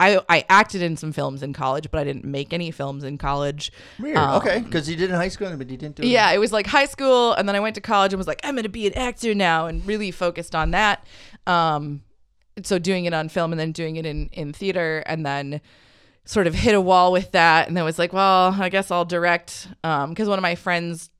[0.00, 3.18] i i acted in some films in college but i didn't make any films in
[3.18, 4.16] college Weird.
[4.16, 4.60] Um, okay.
[4.60, 6.08] Because you did in high school, but you didn't do it.
[6.08, 8.40] yeah, it was like high school, and then I went to college and was like,
[8.44, 11.04] I'm gonna be an actor now, and really focused on that.
[11.46, 12.02] Um,
[12.62, 15.60] so doing it on film and then doing it in in theater, and then
[16.24, 19.06] sort of hit a wall with that, and then was like, well, I guess I'll
[19.06, 21.10] direct, because one of my friends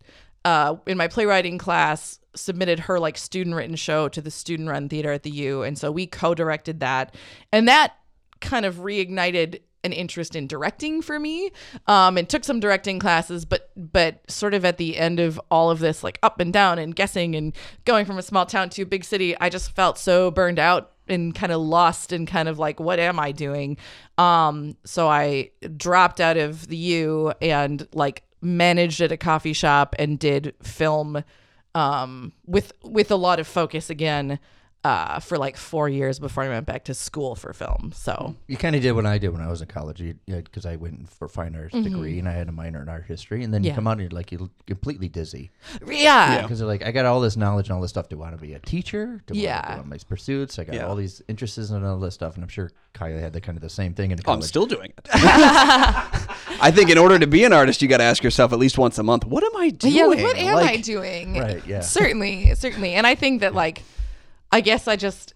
[0.45, 4.89] uh, in my playwriting class submitted her like student written show to the student run
[4.89, 7.15] theater at the U, and so we co-directed that,
[7.53, 7.95] and that
[8.41, 11.51] kind of reignited an interest in directing for me.
[11.87, 15.71] Um and took some directing classes but but sort of at the end of all
[15.71, 18.83] of this like up and down and guessing and going from a small town to
[18.83, 22.49] a big city i just felt so burned out and kind of lost and kind
[22.49, 23.77] of like what am i doing?
[24.17, 29.95] Um so i dropped out of the u and like managed at a coffee shop
[29.99, 31.25] and did film
[31.75, 34.39] um with with a lot of focus again
[34.85, 37.93] uh, for like four years before I went back to school for film.
[37.95, 40.77] So You kind of did what I did when I was in college, because I
[40.77, 41.83] went for fine arts Mm-hmm.
[41.83, 44.01] degree and I had a minor in art history, and then you come out and
[44.03, 45.51] you're like you're completely dizzy
[45.87, 48.09] yeah, because you're like I got all this knowledge and all this stuff.
[48.09, 49.21] Do I want to be a teacher?
[49.27, 49.55] Do I Yeah.
[49.69, 50.59] want to go my pursuits?
[50.59, 50.87] I got Yeah.
[50.87, 53.63] all these interests and all this stuff, and I'm sure Kyle had the kind of
[53.63, 55.09] the same thing in Oh, I'm still doing it.
[56.61, 58.79] I think in order to be an artist, you got to ask yourself at least
[58.79, 59.95] once a month, what am I doing?
[59.95, 60.07] yeah.
[60.07, 61.35] Like, what am I doing?
[61.39, 61.81] Right, yeah.
[61.81, 62.95] Certainly, certainly.
[62.95, 63.83] And I think that like,
[64.53, 65.35] I guess I just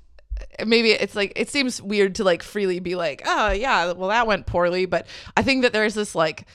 [0.64, 4.26] maybe it's like it seems weird to like freely be like, oh yeah, well that
[4.26, 6.46] went poorly, but I think that there's this like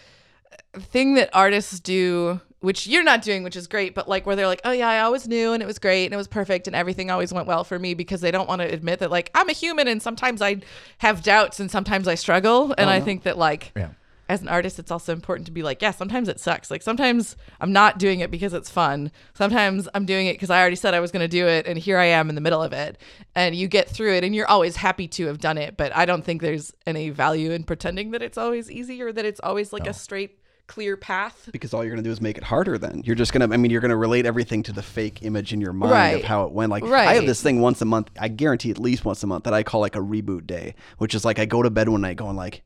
[0.76, 4.48] thing that artists do which you're not doing which is great but like where they're
[4.48, 6.76] like oh yeah i always knew and it was great and it was perfect and
[6.76, 9.48] everything always went well for me because they don't want to admit that like i'm
[9.50, 10.60] a human and sometimes i
[10.98, 12.74] have doubts and sometimes i struggle.
[12.78, 13.90] And oh, i think that like Yeah.
[14.30, 17.36] As an artist it's also important to be like yeah sometimes it sucks like sometimes
[17.62, 20.94] i'm not doing it because it's fun sometimes i'm doing it because i already said
[20.94, 22.98] i was going to do it and here i am in the middle of it
[23.36, 26.06] and you get through it and you're always happy to have done it but i
[26.06, 29.72] don't think there's any value in pretending that it's always easy or that it's always
[29.72, 32.78] like a straight clear path because all you're going to do is make it harder
[32.78, 33.02] then.
[33.06, 35.54] You're just going to, I mean, you're going to relate everything to the fake image
[35.54, 36.16] in your mind Right.
[36.16, 36.72] of how it went.
[36.72, 39.46] Like, I have this thing once a month, I guarantee at least once a month,
[39.46, 42.02] that I call like a reboot day, which is like I go to bed one
[42.02, 42.64] night going like,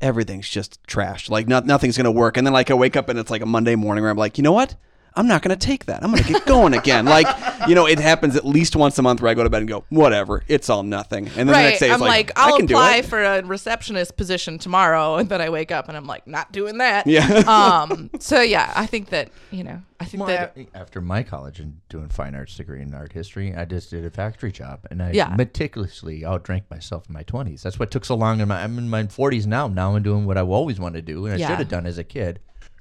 [0.00, 1.28] everything's just trash.
[1.28, 2.36] Like, not, nothing's going to work.
[2.36, 4.38] And then like I wake up and it's like a Monday morning where I'm like,
[4.38, 4.76] you know what?
[5.18, 6.02] I'm not going to take that.
[6.04, 7.04] I'm going to get going again.
[7.04, 7.26] Like,
[7.68, 9.68] you know, it happens at least once a month where I go to bed and
[9.68, 11.26] go, whatever, it's all nothing.
[11.28, 13.04] And then the next day i'm like, like, I i'll can do apply it.
[13.04, 16.78] for a receptionist position tomorrow and then i wake up and i'm like not doing
[16.78, 17.26] that Yeah.
[17.46, 21.22] um so yeah i think that you know i think Well, that a- after my
[21.22, 24.80] college and doing fine arts degree in art history, I just did a factory job,
[24.90, 25.34] and I Yeah.
[25.36, 27.62] meticulously outdrank myself in my twenties.
[27.62, 28.40] That's what took so long.
[28.40, 29.66] In my, I'm in my forties now.
[29.66, 31.48] Now I'm doing what I always wanted to do, and I Yeah.
[31.48, 32.38] should have done as a kid.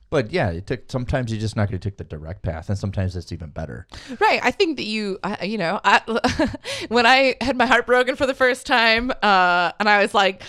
[0.10, 0.90] But yeah, it took.
[0.90, 3.88] Sometimes you're just not going to take the direct path, and sometimes it's even better.
[4.20, 4.40] Right.
[4.42, 6.02] I think that you, you know, I,
[6.88, 10.44] when I had my heart broken for the first time, uh, and I was like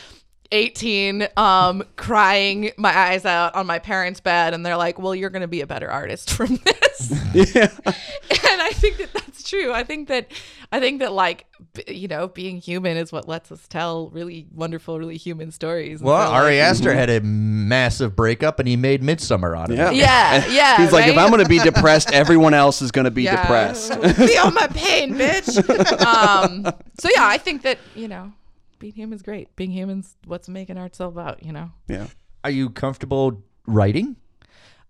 [0.51, 5.31] 18, um, crying my eyes out on my parents' bed, and they're like, "Well, you're
[5.31, 7.69] going to be a better artist from this." yeah.
[7.85, 9.73] and I think that that's true.
[9.73, 10.31] I think that,
[10.73, 14.47] I think that like, b- you know, being human is what lets us tell really
[14.55, 16.01] wonderful, really human stories.
[16.03, 19.77] Well, so, Ari like- Aster had a massive breakup, and he made Midsommar out of
[19.77, 19.91] Yeah.
[19.91, 19.97] it.
[19.97, 20.77] Yeah, yeah.
[20.83, 21.19] He's like, if?
[21.19, 23.41] I'm going to be depressed, everyone else is going to be Yeah.
[23.43, 23.95] depressed.
[24.17, 25.59] Feel my pain, bitch.
[26.05, 26.65] um,
[26.99, 28.33] so yeah, I think that you know,
[28.79, 29.55] being human's great.
[29.57, 31.45] Being human's what's making art's all about.
[31.45, 31.71] You know.
[31.89, 32.07] yeah.
[32.45, 34.17] Are you comfortable writing?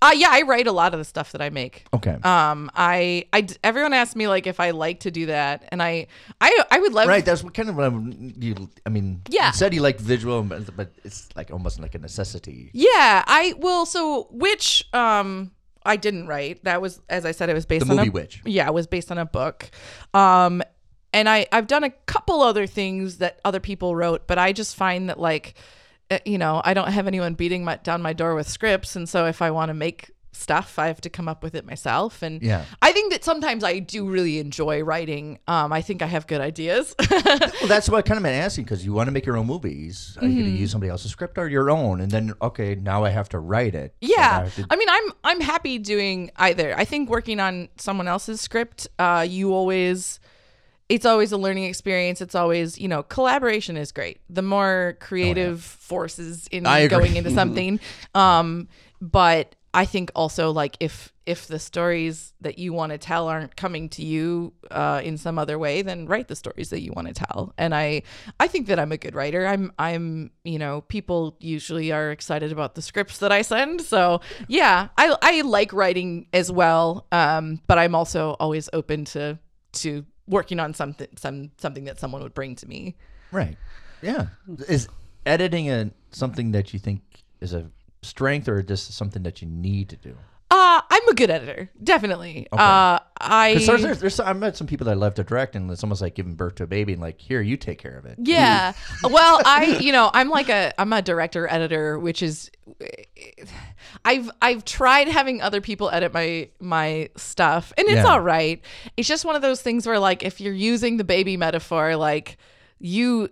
[0.01, 1.85] Uh yeah, I write a lot of the stuff that I make.
[1.93, 2.17] Okay.
[2.23, 6.07] Um, I, I, everyone asks me like if I like to do that, and I,
[6.41, 7.09] I, I would love.
[7.09, 7.25] right.
[7.25, 8.71] That's what kind of what I'm, you.
[8.87, 9.49] I mean, Yeah.
[9.49, 12.71] You said you like visual, but but it's like almost like a necessity.
[12.75, 13.87] Yeah, I will.
[13.87, 15.51] so which um
[15.85, 16.63] I didn't write.
[16.63, 18.41] That was as I said, it was based The on movie a, Witch.
[18.45, 19.69] Yeah, it was based on a book.
[20.15, 20.63] Um,
[21.19, 24.77] and I I've done a couple other things that other people wrote, but I just
[24.77, 25.55] find that like,
[26.11, 29.09] uh, you know, I don't have anyone beating my down my door with scripts, and
[29.09, 32.23] so if I want to make stuff, I have to come up with it myself.
[32.23, 32.65] And Yeah.
[32.81, 35.41] I think that sometimes I do really enjoy writing.
[35.49, 36.95] Um, I think I have good ideas.
[37.61, 39.47] Well, that's what I kind of been asking because you want to make your own
[39.47, 40.17] movies.
[40.21, 40.41] Are you Mm-hmm.
[40.43, 42.01] going to use somebody else's script or your own?
[42.01, 43.95] And then okay, now I have to write it.
[44.01, 46.73] So I Yeah, have to- I mean, I'm I'm happy doing either.
[46.79, 50.21] I think working on someone else's script, uh, you always,
[50.89, 52.21] it's always a learning experience.
[52.21, 54.21] It's always, you know, collaboration is great.
[54.31, 56.99] The more creative forces in I agree.
[56.99, 57.79] going into something,
[58.15, 58.69] um,
[59.01, 63.55] but I think also like if if the stories that you want to tell aren't
[63.55, 67.07] coming to you uh, in some other way, then write the stories that you want
[67.07, 67.53] to tell.
[67.59, 68.03] And I
[68.41, 69.47] I think that I'm a good writer.
[69.47, 73.83] I'm I'm you know people usually are excited about the scripts that I send.
[73.83, 77.07] So yeah, I I like writing as well.
[77.13, 79.39] Um, but I'm also always open to
[79.73, 82.95] to working on something some something that someone would bring to me.
[83.33, 83.57] right.
[84.01, 84.27] Yeah.
[84.69, 84.89] Is
[85.27, 87.01] editing a something that you think
[87.41, 87.71] is a
[88.03, 90.17] strength or just something that you need to do?
[90.51, 90.78] Uh,
[91.09, 92.47] I'm a good editor, definitely.
[92.53, 95.83] Uh, I Because there's, there's, I met some people that love to direct, and it's
[95.83, 98.17] almost like giving birth to a baby, and like, here, you take care of it.
[98.23, 98.73] Yeah.
[99.05, 102.51] well, I, you know, I'm like a, I'm a director editor, which is,
[104.05, 108.07] I've, I've tried having other people edit my, my stuff, and it's Yeah.
[108.07, 108.61] all right.
[108.97, 112.37] It's just one of those things where, like, if you're using the baby metaphor, like,
[112.79, 113.31] you,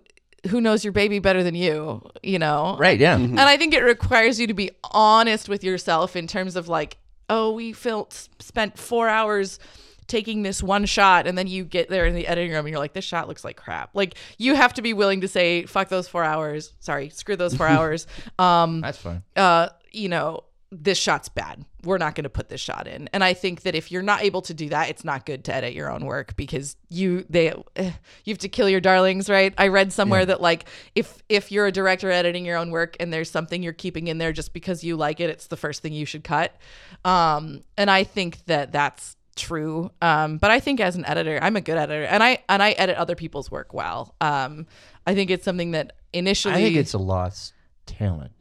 [0.49, 2.75] who knows your baby better than you, you know?
[2.79, 2.99] Right.
[2.99, 3.15] Yeah.
[3.17, 6.97] And I think it requires you to be honest with yourself in terms of like,
[7.29, 9.59] oh, we felt spent four hours
[10.07, 12.79] taking this one shot, and then you get there in the editing room and you're
[12.79, 13.89] like, this shot looks like crap.
[13.93, 16.73] Like you have to be willing to say, fuck those four hours.
[16.79, 18.07] Sorry, screw those four hours.
[18.39, 19.23] Um, That's fine.
[19.35, 21.65] uh, you know, this shot's bad.
[21.83, 23.09] We're not going to put this shot in.
[23.13, 25.55] And I think that if you're not able to do that, it's not good to
[25.55, 27.91] edit your own work because you they eh,
[28.25, 29.53] you have to kill your darlings, right?
[29.57, 33.13] I read somewhere that like if if you're a director editing your own work and
[33.13, 35.93] there's something you're keeping in there just because you like it, it's the first thing
[35.93, 36.55] you should cut.
[37.05, 39.91] Um, and I think that that's true.
[40.01, 42.71] Um, but I think as an editor, I'm a good editor, and I and I
[42.71, 44.15] edit other people's work well.
[44.19, 44.67] Um,
[45.05, 47.53] I think it's something that initially, I think it's a lost
[47.85, 48.31] talent.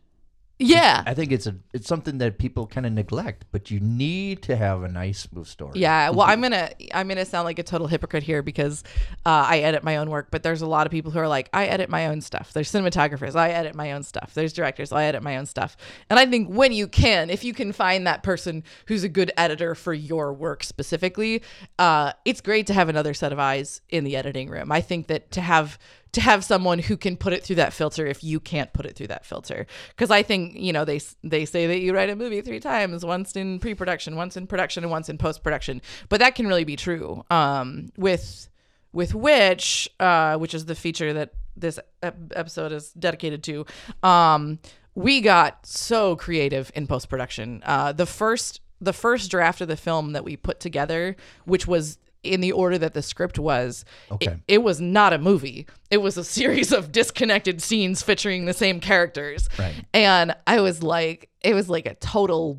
[0.59, 4.43] Yeah, I think it's a it's something that people kind of neglect, but you need
[4.45, 5.79] to have a nice smooth story.
[5.79, 8.83] Yeah, well, I'm gonna I'm gonna sound like a total hypocrite here because
[9.27, 11.51] uh, I edit my own work, but there's a lot of people who are like,
[11.53, 12.55] I edit my own stuff.
[12.55, 14.33] There's cinematographers, I edit my own stuff.
[14.33, 15.77] There's directors, I edit my own stuff.
[16.09, 19.31] And I think when you can, if you can find that person who's a good
[19.37, 21.43] editor for your work specifically,
[21.79, 24.73] uh, it's great to have another set of eyes in the editing room.
[24.73, 25.79] I think that to have
[26.13, 28.97] to have someone who can put it through that filter if you can't put it
[28.97, 29.67] through that filter.
[29.91, 33.05] Because i think you know they they say that you write a movie three times
[33.05, 35.83] once in pre-production once in production and once in post-production.
[36.09, 38.49] But that can really be true um with
[38.93, 43.67] with which uh which is the feature that this ep- episode is dedicated to
[44.03, 44.59] um
[44.95, 47.63] we got so creative in post-production.
[47.67, 51.99] Uh the first the first draft of the film that we put together which was
[52.33, 54.33] in the order that the script was Okay.
[54.33, 58.53] it, it was not a movie it was a series of disconnected scenes featuring the
[58.55, 59.75] same characters Right.
[59.95, 62.59] and i was like it was like a total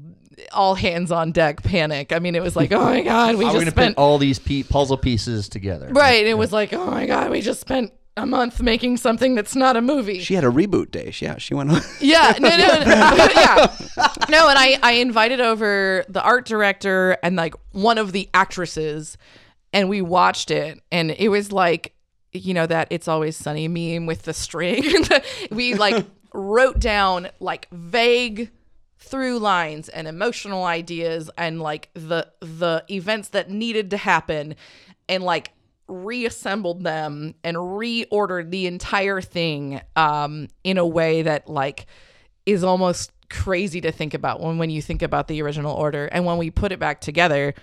[0.52, 3.52] all hands on deck panic i mean it was like oh my god we How
[3.52, 5.90] are we just gonna spent put all these pe- puzzle pieces together?
[5.92, 9.56] right it was like oh my god we just spent a month making something that's
[9.56, 11.12] not a movie She had a reboot day.
[11.12, 11.82] She- Yeah, she went on.
[12.02, 13.68] yeah, no, no, no, yeah,
[14.28, 14.50] no.
[14.50, 19.20] And I, I invited over the art director and like one of the actresses,
[19.74, 21.94] and we watched it, and it was like,
[22.32, 24.84] you know, that "It's Always Sunny" meme with the string.
[25.52, 28.52] we like wrote down like vague
[29.00, 34.56] through lines and emotional ideas and like the the events that needed to happen
[35.08, 35.52] and like
[35.88, 41.86] reassembled them and reordered the entire thing um in a way that like
[42.46, 46.26] is almost crazy to think about when when you think about the original order and
[46.26, 47.54] when we put it back together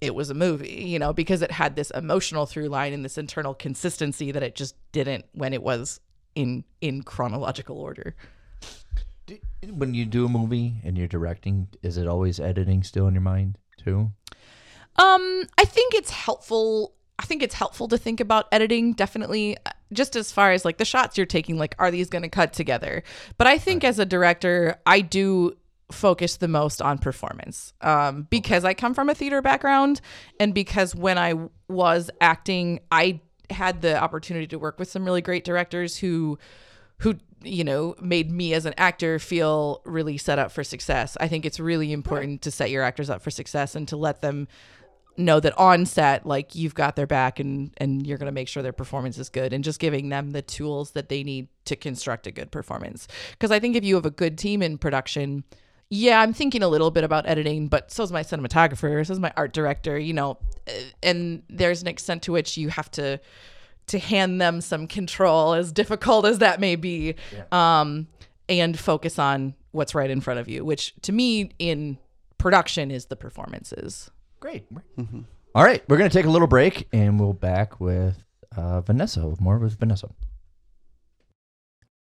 [0.00, 3.18] it was a movie you know because it had this emotional through line and this
[3.18, 6.00] internal consistency that it just didn't when it was
[6.34, 8.14] in in chronological order
[9.70, 13.22] When you do a movie and you're directing, is it always editing still in your
[13.22, 14.10] mind too?
[14.96, 16.94] Um, I think it's helpful.
[17.18, 20.78] I think it's helpful to think about editing, definitely, uh, just as far as like
[20.78, 23.02] the shots you're taking, like, are these going to cut together?
[23.36, 25.56] But I think as a director, I do
[25.92, 30.00] focus the most on performance um, because I come from a theater background
[30.38, 31.34] and because when I
[31.68, 36.38] was acting, I had the opportunity to work with some really great directors who
[36.98, 41.16] who you know made me as an actor feel really set up for success.
[41.20, 44.20] I think it's really important to set your actors up for success and to let
[44.20, 44.48] them
[45.16, 48.48] know that on set like you've got their back and and you're going to make
[48.48, 51.76] sure their performance is good and just giving them the tools that they need to
[51.76, 55.44] construct a good performance because i think if you have a good team in production
[55.90, 59.18] yeah i'm thinking a little bit about editing but so is my cinematographer so is
[59.18, 63.20] my art director you know eh, and there's an extent to which you have to
[63.86, 67.14] to hand them some control as difficult as that may be
[67.52, 68.06] um
[68.48, 71.98] and focus on what's right in front of you which to me in
[72.38, 74.64] production is the performances Great.
[75.54, 78.24] All right, we're gonna take a little break, and we'll back with
[78.56, 79.34] uh, Vanessa.
[79.38, 80.08] More with Vanessa.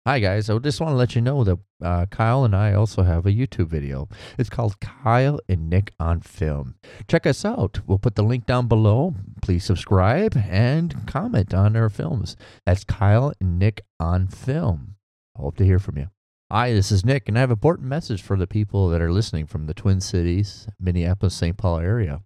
[0.06, 3.02] Hi guys, I just want to let you know that uh, Kyle and I also
[3.02, 4.08] have a YouTube video.
[4.38, 6.76] It's called Kyle and Nick on Film.
[7.08, 7.80] Check us out.
[7.88, 9.16] We'll put the link down below.
[9.42, 12.36] Please subscribe and comment on our films.
[12.64, 14.94] That's Kyle and Nick on Film.
[15.36, 16.06] I hope to hear from you.
[16.52, 19.10] Hi, this is Nick, and I have an important message for the people that are
[19.10, 21.56] listening from the Twin Cities, Minneapolis, St.
[21.56, 22.20] Paul area.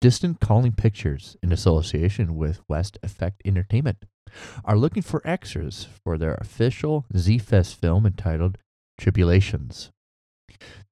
[0.00, 4.04] Distant Calling Pictures, in association with West Effect Entertainment,
[4.64, 8.58] are looking for extras for their official Z Fest film entitled
[8.98, 9.90] Tribulations.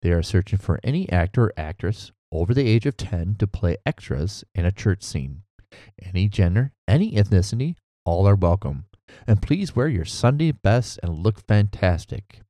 [0.02, 3.76] They are searching for any actor or actress over the age of 10 to play
[3.86, 5.42] extras in a church scene.
[6.02, 8.84] Any gender, any ethnicity, all are welcome.
[9.26, 12.40] And please wear your Sunday best and look fantastic.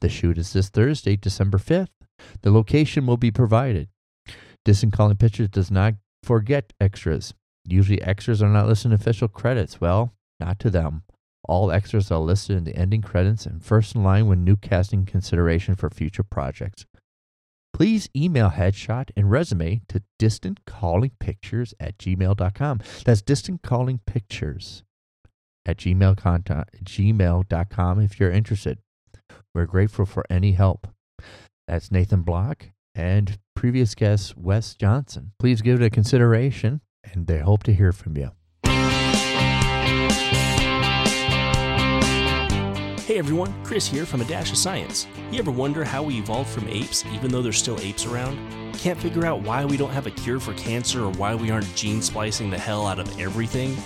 [0.00, 1.88] The shoot is this Thursday, December 5th.
[2.42, 3.88] The location will be provided.
[4.64, 7.34] Distant Calling Pictures does not forget extras.
[7.66, 9.80] Usually, extras are not listed in official credits.
[9.80, 11.02] Well, not to them.
[11.46, 15.04] All extras are listed in the ending credits and first in line when new casting
[15.04, 16.86] consideration for future projects.
[17.74, 22.80] Please email headshot and resume to distantcallingpictures at gmail.com.
[23.04, 24.82] That's distantcallingpictures
[25.66, 26.64] at gmail.com
[28.00, 28.78] if you're interested.
[29.54, 30.88] We're grateful for any help.
[31.66, 35.32] That's Nathan Block and previous guest Wes Johnson.
[35.38, 36.80] Please give it a consideration
[37.12, 38.30] and they hope to hear from you.
[43.04, 45.06] Hey everyone, Chris here from A Dash of Science.
[45.30, 48.38] You ever wonder how we evolved from apes even though there's still apes around?
[48.78, 51.72] Can't figure out why we don't have a cure for cancer or why we aren't
[51.74, 53.76] gene splicing the hell out of everything?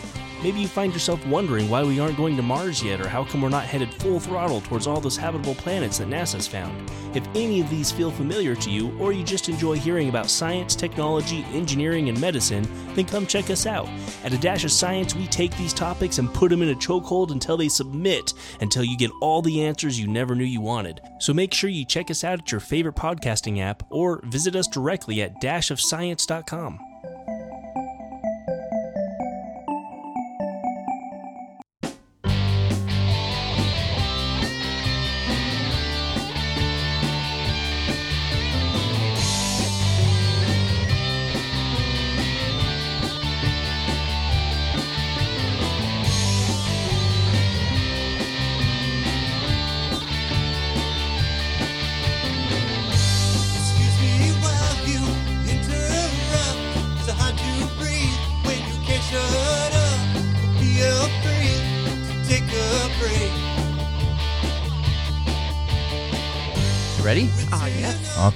[0.43, 3.43] Maybe you find yourself wondering why we aren't going to Mars yet or how come
[3.43, 6.89] we're not headed full throttle towards all those habitable planets that NASA's found.
[7.17, 10.77] If any of these feel familiar to you or you just enjoy hearing about science,
[10.77, 13.89] technology, engineering, and medicine, then come check us out.
[14.23, 17.33] At A Dash of Science, we take these topics and put them in a chokehold
[17.33, 21.01] until they submit, until you get all the answers you never knew you wanted.
[21.19, 24.69] So make sure you check us out at your favorite podcasting app or visit us
[24.69, 26.88] directly at dashofscience.com.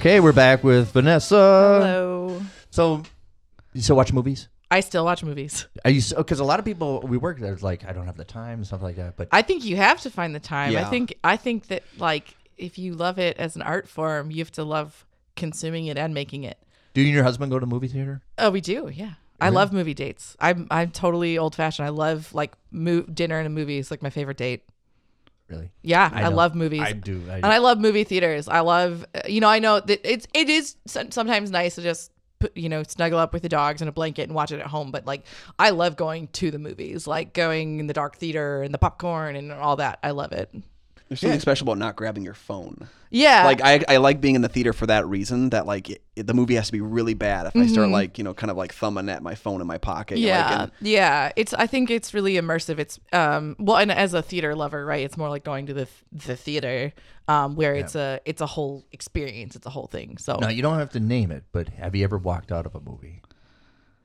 [0.03, 1.79] Okay, we're back with Vanessa.
[1.81, 3.03] hello So,
[3.71, 4.49] you still watch movies?
[4.69, 5.65] I still watch movies.
[5.85, 8.25] Are you because a lot of people we work there's like I don't have the
[8.25, 9.15] time and stuff like that.
[9.15, 10.75] But I think you have to find the time.
[10.75, 14.39] I think I think that like if you love it as an art form, you
[14.39, 15.05] have to love
[15.37, 16.57] consuming it and making it.
[16.93, 18.21] do you and your husband go to movie theater?
[18.37, 18.91] Oh, we do.
[18.93, 19.13] Yeah.
[19.39, 20.35] I love movie dates.
[20.37, 21.85] I'm I'm totally old fashioned.
[21.85, 24.65] I love like mo- dinner and a movie is like my favorite date.
[25.53, 25.71] Really?
[25.81, 26.81] Yeah, I I, love movies.
[26.81, 27.21] I do.
[27.29, 28.47] I and I love movie theaters.
[28.47, 32.55] I love, you know, I know that it's it is sometimes nice to just put,
[32.57, 34.91] you know, snuggle up with the dogs in a blanket and watch it at home.
[34.91, 35.25] But like,
[35.57, 39.35] I love going to the movies, like going in the dark theater and the popcorn
[39.35, 39.99] and all that.
[40.03, 40.53] I love it.
[41.09, 42.87] There's something special about not grabbing your phone.
[43.11, 45.51] Yeah, Like I, I like being in the theater for that reason.
[45.51, 48.17] That like it, it- the movie has to be really bad if I start like
[48.17, 50.15] you know kind of like thumbing at my phone in my pocket.
[50.15, 51.31] like, yeah, and- yeah.
[51.35, 52.79] It's I think it's really immersive.
[52.79, 55.03] It's um well, and as a theater lover, right?
[55.05, 56.91] It's more like going to the the theater,
[57.27, 59.55] um, where it's a it's a whole experience.
[59.55, 60.17] It's a whole thing.
[60.17, 62.73] So No, you don't have to name it, but have you ever walked out of
[62.73, 63.21] a movie?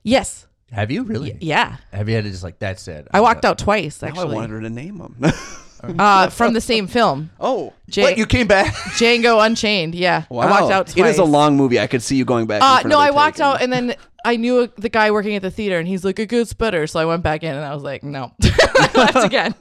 [0.03, 1.37] yes, Have you really?
[1.41, 1.77] yeah.
[1.93, 3.09] Have you had to just like that's it?
[3.13, 4.35] I walked out twice now I actually.
[4.35, 5.17] wanted her to name them.
[5.99, 8.75] uh, from the same film, Oh, J- What, you came back?
[8.99, 9.95] Django Unchained.
[9.95, 10.43] Yeah, wow.
[10.47, 11.81] I walked out It is a long movie.
[11.81, 12.63] I could see you going back.
[12.63, 13.95] Uh, no, I walked take out and then
[14.25, 16.87] I knew a, the guy working at the theater, and he's like, "It gets better."
[16.89, 19.55] So I went back in, and I was like, "No," I left again.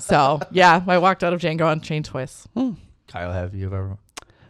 [0.00, 2.48] so yeah, I walked out of Django Unchained twice.
[3.06, 3.98] Kyle, have you ever?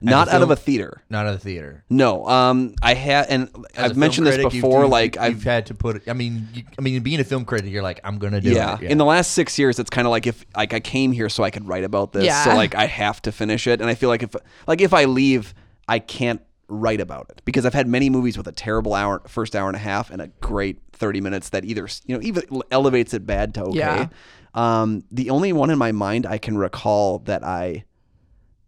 [0.01, 1.03] Not as a out of a theater.
[1.11, 1.85] Not at a theater.
[1.91, 4.83] No, um, I had, and As a I've film mentioned this critic, you've- before.
[4.83, 6.09] you've- like you've I've had to put.
[6.09, 8.79] I mean, you, I mean, being a film critic, you're like, I'm gonna do yeah.
[8.81, 8.91] it.
[8.91, 11.43] In the last six years, it's kind of like if like I came here so
[11.45, 12.25] I could write about this.
[12.45, 12.57] So Yeah.
[12.57, 14.35] like I have to finish it, and I feel like if
[14.67, 15.55] like if I leave,
[15.89, 16.41] I can't
[16.71, 19.77] write about it because I've had many movies with a terrible hour first hour and
[19.77, 23.55] a half and a great thirty minutes that either you know even elevates it bad
[23.55, 23.79] to okay.
[23.79, 24.09] Yeah.
[24.55, 27.85] Um, the only one in my mind I can recall that I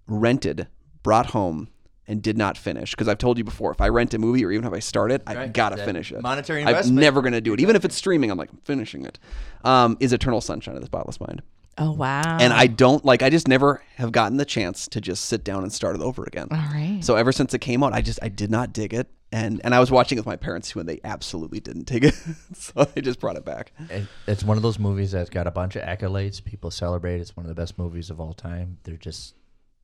[0.07, 0.69] rented,
[1.03, 1.69] brought home.
[2.07, 3.71] And did not finish because I've told you before.
[3.71, 5.53] If I rent a movie or even if I start it, I Right.
[5.53, 6.21] gotta That finish it.
[6.21, 6.99] monetary investment.
[6.99, 8.33] I'm never gonna do it, even if it's streaming.
[8.33, 9.17] I'm like I'm finishing it.
[9.63, 11.41] Um, is Eternal Sunshine of the Spotless Mind,
[11.79, 12.39] Oh wow!
[12.41, 13.23] and I don't like.
[13.23, 16.25] I just never have gotten the chance to just sit down and start it over
[16.25, 16.49] again.
[16.51, 16.99] all right.
[17.01, 19.73] So ever since it came out, I just I did not dig it, and and
[19.73, 22.15] I was watching it with my parents too, and they absolutely didn't dig it.
[22.55, 23.71] so they just brought it back.
[23.89, 26.43] It- it's one of those movies that's got a bunch of accolades.
[26.43, 27.21] People celebrate.
[27.21, 28.79] It's one of the best movies of all time.
[28.83, 29.35] They're just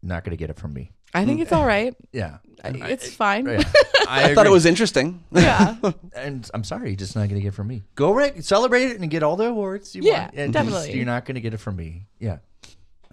[0.02, 0.90] not gonna get it from me.
[1.14, 1.94] I think it's all right.
[2.12, 3.46] Yeah, It's fine.
[3.46, 3.62] Yeah.
[4.08, 5.22] I, I thought it was interesting.
[5.32, 5.76] Yeah.
[6.14, 7.82] and I'm sorry, you're just not going to get it from me.
[7.94, 10.34] Go right, celebrate it, and get all the awards you Yeah, want.
[10.34, 10.86] And definitely.
[10.86, 12.06] just- you're not going to get it from me.
[12.20, 12.38] Yeah,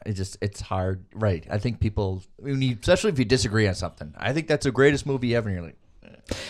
[0.06, 1.06] it just it's hard.
[1.14, 1.46] Right?
[1.50, 4.72] I think people, when you, especially if you disagree on something, I think that's the
[4.72, 5.50] greatest movie ever.
[5.50, 5.78] And you're like,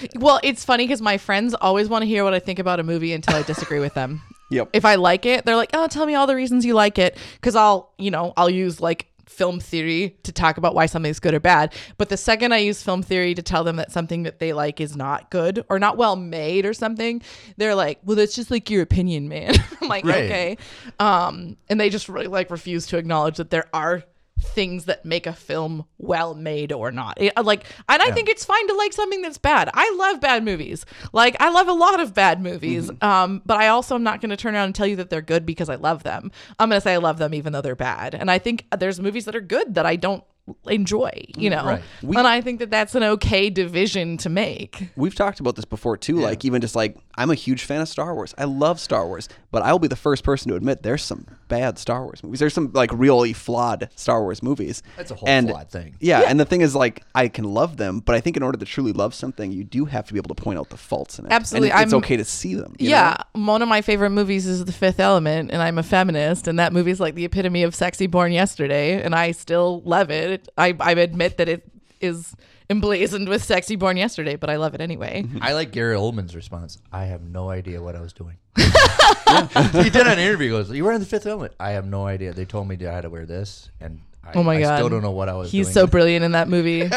[0.02, 0.08] eh.
[0.16, 2.84] Well, it's funny because my friends always want to hear what I think about a
[2.84, 4.22] movie until I disagree with them.
[4.52, 4.70] Yep.
[4.74, 7.18] If I like it, they're like, "Oh, tell me all the reasons you like it,"
[7.36, 11.34] because I'll, you know, I'll use like film theory to talk about why something's good
[11.34, 11.74] or bad.
[11.98, 14.80] But the second I use film theory to tell them that something that they like
[14.80, 17.22] is not good or not well made or something,
[17.58, 20.26] they're like, "Well, that's just like your opinion, man." I'm like, Right.
[20.26, 20.58] "Okay,"
[21.00, 24.04] um, and they just really like refuse to acknowledge that there are
[24.44, 27.20] things that make a film well made or not.
[27.20, 29.70] It- like, and I think it's fine to like something that's bad.
[29.74, 30.86] I love bad movies.
[31.14, 32.92] Like, I love a lot of bad movies.
[33.02, 35.22] Um, but I also am not going to turn around and tell you that they're
[35.22, 36.32] good because I love them.
[36.60, 38.14] I'm going to say I love them even though they're bad.
[38.16, 40.24] And I think there's movies that are good that I don't
[40.68, 41.66] enjoy, you know.
[41.66, 41.84] Right.
[42.02, 44.90] and I think that that's an okay division to make.
[44.96, 46.18] We've talked about this before too.
[46.18, 48.34] Like even just like I'm a huge fan of Star Wars.
[48.38, 51.78] I love Star Wars, but I'll be the first person to admit there's some bad
[51.78, 52.40] Star Wars movies.
[52.40, 54.84] There's some like really flawed Star Wars movies.
[54.98, 55.96] That's a whole and, flawed thing.
[56.00, 58.58] Yeah, and the thing is like I can love them, but I think in order
[58.58, 61.20] to truly love something, you do have to be able to point out the faults
[61.20, 61.32] in it.
[61.32, 61.72] Absolutely.
[61.72, 62.76] and it's I'm- okay to see them.
[62.80, 63.46] you yeah, know?
[63.46, 66.74] one of my favorite movies is The Fifth Element, and I'm a feminist, and that
[66.74, 70.33] movie's like the epitome of sexy born yesterday, and I still love it.
[70.58, 71.70] I, I admit that it
[72.02, 72.36] is
[72.70, 75.26] emblazoned with sexy born yesterday, but I love it anyway.
[75.42, 76.78] I like Gary Oldman's response.
[76.92, 78.38] I have no idea what I was doing.
[78.58, 80.48] he did an interview.
[80.48, 82.34] He goes, "You were in the Fifth Element." I have no idea.
[82.34, 84.90] They told me I had to wear this, and I, Oh my god, I still
[84.90, 85.52] don't know what I was.
[85.52, 85.74] He's doing.
[85.74, 86.90] so brilliant in that movie.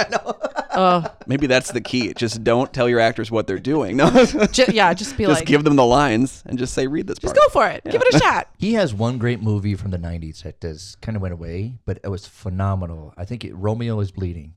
[0.77, 2.13] Oh, Maybe that's the key.
[2.15, 3.97] Just don't tell your actors what they're doing.
[3.97, 7.07] No, just ju- yeah, just be like, give them the lines and just say read
[7.07, 7.47] this just part.
[7.47, 8.49] go for it, give it a shot.
[8.59, 11.99] He has one great movie from the '90s that does kind of went away, but
[12.03, 13.13] it was phenomenal.
[13.17, 14.55] I think it, Romeo is Bleeding.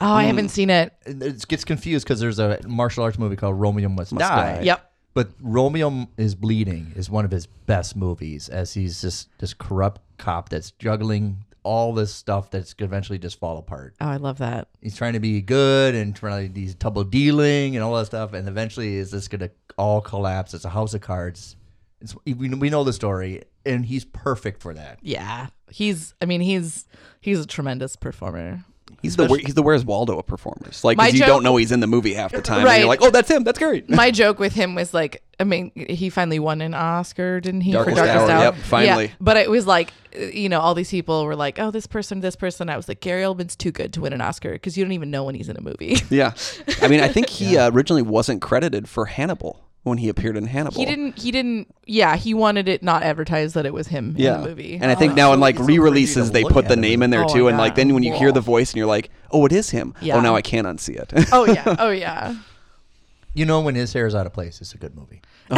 [0.00, 0.50] Oh, I haven't mm.
[0.50, 0.92] seen it.
[1.06, 4.56] And It gets confused because there's a martial arts movie called Romeo Must, Must Die.
[4.56, 4.62] Die.
[4.62, 4.92] Yep.
[5.12, 10.00] But Romeo is Bleeding is one of his best movies, as he's just this corrupt
[10.18, 13.94] cop that's juggling all this stuff that's gonna eventually just fall apart.
[14.00, 14.68] Oh, I love that.
[14.80, 18.32] He's trying to be good and trying to these double dealing and all that stuff,
[18.32, 20.54] and eventually is this gonna all collapse?
[20.54, 21.56] It's a house of cards.
[22.00, 24.98] It's, we, we know the story, and he's perfect for that.
[25.02, 26.14] Yeah, he's.
[26.20, 26.86] I mean, he's
[27.20, 28.64] he's a tremendous performer.
[29.02, 30.84] He's the he's the Where's Waldo of performers.
[30.84, 32.58] Like 'cause you joke- don't know he's in the movie half the time.
[32.58, 32.78] And Right.
[32.80, 33.44] you're like, oh, that's him.
[33.44, 33.88] That's great.
[33.88, 37.72] my joke with him was like, I mean, he finally won an Oscar, didn't he?
[37.72, 39.06] Darkest Hour, yep, finally.
[39.06, 41.86] Yeah, but it was like, uh, you know, all these people were like, oh, this
[41.86, 42.68] person, this person.
[42.68, 45.10] I was like, Gary Oldman's too good to win an Oscar because you don't even
[45.10, 45.96] know when he's in a movie.
[46.10, 46.32] Yeah,
[46.82, 50.44] I mean, I think he uh, originally wasn't credited for Hannibal when he appeared in
[50.46, 50.76] Hannibal.
[50.78, 51.18] he didn't.
[51.18, 51.74] He didn't.
[51.86, 54.74] Yeah, he wanted it not advertised that it was him Yeah, in the movie.
[54.74, 57.06] and I think Oh, now in like so re-releases to they put the name it.
[57.06, 57.62] in there Oh, too, and yeah.
[57.62, 59.94] like then when you hear the voice and you're like, oh, it is him.
[60.00, 60.16] Yeah.
[60.16, 61.12] Oh, now I can't unsee it.
[61.32, 61.76] oh yeah.
[61.78, 62.34] Oh yeah.
[63.32, 65.20] You know when his hair is out of place, it's a good movie.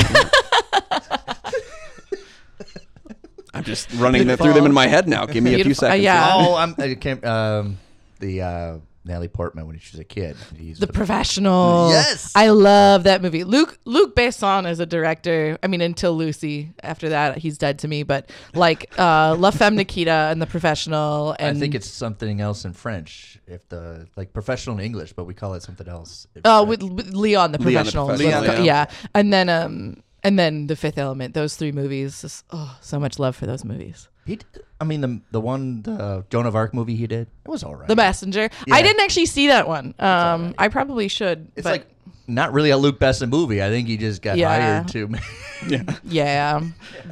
[3.55, 5.27] I'm just running that through them in my head now.
[5.27, 5.87] Give me a few Beautiful.
[5.89, 6.05] Uh, seconds.
[6.05, 6.31] yeah.
[6.35, 7.25] Oh, I'm, I can't.
[7.25, 7.79] Um,
[8.19, 10.37] the uh, Natalie Portman when she was a kid.
[10.57, 11.91] He's The professional.
[11.91, 12.33] Yes.
[12.37, 13.45] I love that movie.
[13.45, 15.59] Luke Luc Besson as a director.
[15.63, 16.73] I mean, until Lucy.
[16.83, 18.05] After that, he's dead to me.
[18.05, 21.35] But like uh, La Femme Nikita and The Professional.
[21.39, 23.41] And I think it's something else in French.
[23.47, 26.27] If the like professional in English, but we call it something else.
[26.45, 26.83] Oh, French.
[26.83, 28.07] with, with Leon the Leon the professional.
[28.07, 28.87] Professional, Let's yeah.
[28.91, 29.09] yeah.
[29.15, 31.35] and then um, and then the Fifth Element.
[31.35, 32.23] Those three movies.
[32.23, 34.09] Just, oh, so much love for those movies.
[34.25, 34.47] He, did,
[34.81, 37.75] I mean, the the one the Joan of Arc movie he did, it was all
[37.75, 37.89] right.
[37.89, 38.51] The Messenger.
[38.67, 38.75] Yeah.
[38.75, 39.95] I didn't actually see that one.
[39.99, 41.51] Um, I probably should.
[41.57, 41.87] It's but like
[42.29, 43.63] not really a Luc Besson movie.
[43.63, 44.49] I think he just got Yeah.
[44.49, 45.11] hired to.
[45.69, 46.61] yeah, yeah,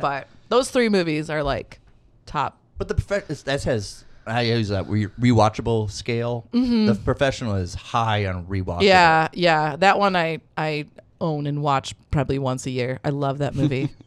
[0.01, 1.81] but those three movies are like
[2.27, 2.59] top.
[2.79, 6.47] but the prof- that has I use that re- rewatchable scale.
[6.53, 8.67] The professional is high on rewatchable.
[8.77, 8.83] Mm-hmm.
[8.85, 9.77] Yeah, yeah.
[9.77, 10.87] That one I I
[11.21, 13.01] own and watch probably once a year.
[13.05, 13.89] I love that movie.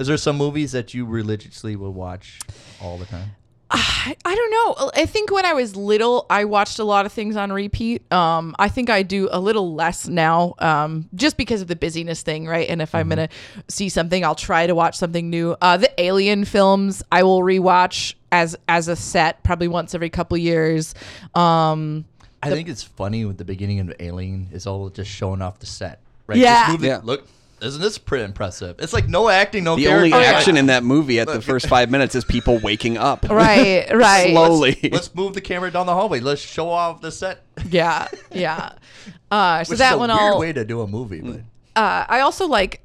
[0.00, 2.38] Is there some movies that you religiously will watch
[2.80, 3.32] all the time?
[3.70, 4.90] I, I don't know.
[4.94, 8.10] I think when I was little, I watched a lot of things on repeat.
[8.10, 12.22] Um, I think I do a little less now, um, just because of the busyness
[12.22, 12.68] thing, right?
[12.68, 13.28] And if I'm gonna
[13.68, 15.54] see something, I'll try to watch something new.
[15.60, 20.36] Uh, the Alien films, I will rewatch as as a set, probably once every couple
[20.38, 20.94] years.
[21.34, 22.06] Um,
[22.42, 25.66] I think it's funny with the beginning of Alien is all just showing off the
[25.66, 26.00] set.
[26.26, 26.38] Right?
[26.38, 26.60] Yeah.
[26.68, 27.00] Just move it- Yeah.
[27.04, 27.28] Look,
[27.62, 28.76] isn't this pretty impressive?
[28.78, 30.04] It's like no acting, no The character.
[30.16, 30.32] only yeah.
[30.32, 33.24] action in that movie at the first five minutes is people waking up.
[33.30, 34.30] right, right.
[34.30, 34.78] Slowly.
[34.90, 36.20] Let's move the camera down the hallway.
[36.20, 37.44] Let's show off the set.
[37.70, 38.72] Yeah, yeah.
[39.30, 40.38] Uh, so Which that is a one weird I'll.
[40.40, 41.40] way to do a movie, but
[41.76, 42.84] uh, I also like,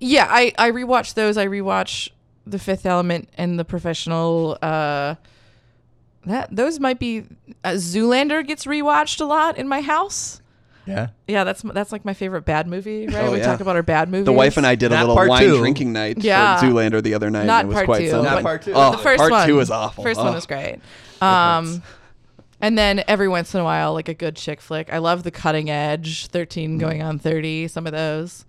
[0.00, 1.36] yeah, I I rewatch those.
[1.36, 2.08] I rewatch
[2.46, 4.56] The Fifth Element and The Professional.
[4.62, 5.16] Uh,
[6.24, 7.24] that those might be.
[7.62, 10.40] Uh, Zoolander gets rewatched a lot in my house.
[10.86, 11.08] Yeah.
[11.28, 13.06] Yeah, that's that's like my favorite bad movie.
[13.06, 13.16] Right?
[13.24, 13.44] Oh, we yeah.
[13.46, 14.24] talk about our bad movies.
[14.26, 15.58] The wife and I did a little wine two.
[15.58, 16.58] drinking night Yeah.
[16.58, 17.46] for Zoolander the other night.
[17.46, 18.32] Not and it was part quite two, something.
[18.32, 18.72] Not part two.
[18.74, 19.46] Oh, the first part one.
[19.48, 20.04] two is awful.
[20.04, 20.32] First one Oh.
[20.32, 20.78] was great.
[21.22, 21.82] Um,
[22.62, 24.90] and then every once in a while, like a good chick flick.
[24.92, 26.80] I love the Cutting Edge, Thirteen Mm.
[26.80, 27.68] Going on Thirty.
[27.68, 28.44] Some of those.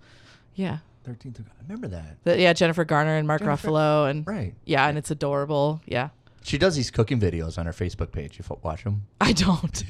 [0.54, 0.78] Yeah.
[1.06, 1.40] 13th.
[1.40, 2.16] I remember that.
[2.24, 4.54] The, yeah, Jennifer Garner and Mark Jennifer- Ruffalo, and Right.
[4.64, 5.80] yeah, and it's adorable.
[5.84, 6.10] Yeah,
[6.44, 8.38] She does these cooking videos on her Facebook page.
[8.38, 9.06] You watch them.
[9.20, 9.84] I don't.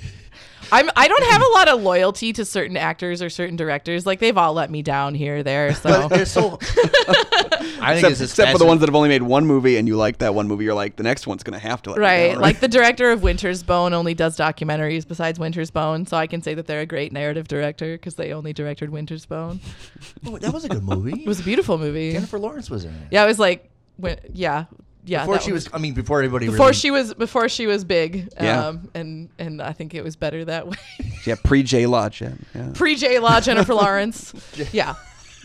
[0.70, 0.90] I'm.
[0.96, 4.06] I don't have a lot of loyalty to certain actors or certain directors.
[4.06, 5.74] Like they've all let me down here, or there.
[5.74, 6.58] So so.
[7.82, 9.76] I think Except, it's just except for the ones that have only made one movie
[9.76, 11.90] and you like that one movie, you're like, the next one's going to have to
[11.90, 15.70] let me right, down, like the director of Winter's Bone only does documentaries besides Winter's
[15.70, 18.90] Bone, so I can say that they're a great narrative director because they only directed
[18.90, 19.60] Winter's Bone.
[20.26, 21.12] Oh, that was a good movie.
[21.22, 22.12] It was a beautiful movie.
[22.12, 23.08] Jennifer Lawrence was in it.
[23.10, 24.64] Yeah, it was like, when, yeah,
[25.04, 25.20] yeah.
[25.26, 26.46] Before she was, I mean, before everybody.
[26.46, 28.28] before really, she was before she was big.
[28.40, 28.66] Yeah.
[28.68, 30.76] Um, and and I think it was better that way.
[31.24, 32.44] Yeah, pre J Law Jen.
[32.52, 32.70] Yeah.
[32.74, 34.34] Pre J Law, Jennifer Lawrence.
[34.72, 34.96] Yeah.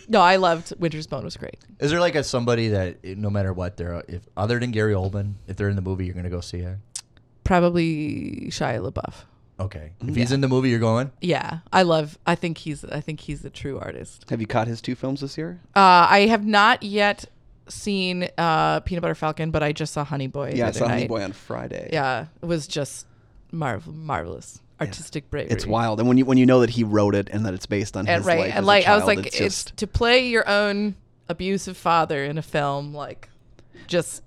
[0.08, 1.56] No, I loved Winter's Bone was great.
[1.78, 4.92] Is there like a somebody that eh, no matter what they're if other than Gary
[4.94, 6.78] Oldman, if they're in the movie, you're gonna go see it?
[7.44, 9.14] Probably Shia LaBeouf.
[9.60, 11.10] Okay, if he's in the movie, you're going.
[11.20, 12.16] Yeah, I love.
[12.26, 12.84] I think he's.
[12.84, 14.24] I think he's a true artist.
[14.30, 15.60] Have you caught his two films this year?
[15.74, 17.24] Uh, I have not yet
[17.70, 20.52] seen uh, Peanut Butter Falcon, but I just saw Honey Boy.
[20.54, 21.08] Yeah, I the saw other Honey night.
[21.08, 21.90] Boy on Friday.
[21.92, 23.06] Yeah, it was just
[23.52, 25.50] marvel, marvelous, artistic bravery.
[25.50, 26.00] It's wild.
[26.00, 28.06] And when you when you know that he wrote it and that it's based on
[28.08, 29.76] and his right life and as a like I was child, like, it's it's, just
[29.78, 30.94] to play your own
[31.28, 33.28] abusive father in a film, like
[33.86, 34.22] just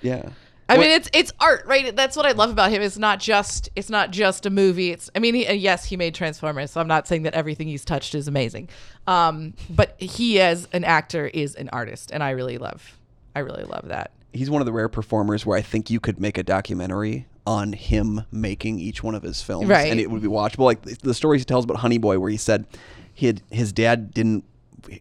[0.00, 0.30] yeah.
[0.68, 1.94] I mean, it's it's art, right?
[1.94, 2.80] That's what I love about him.
[2.82, 4.90] It's not just it's not just a movie.
[4.90, 6.70] It's I mean, he, yes, he made Transformers.
[6.70, 8.68] So I'm not saying that everything he's touched is amazing,
[9.06, 12.98] um, but he as an actor is an artist, and I really love
[13.34, 14.12] I really love that.
[14.32, 17.72] he's one of the rare performers where I think you could make a documentary on
[17.72, 19.90] him making each one of his films, Right.
[19.90, 20.64] and it would be watchable.
[20.64, 22.64] Like the, the stories he tells about Honey Boy, where he said
[23.12, 24.44] he had his dad didn't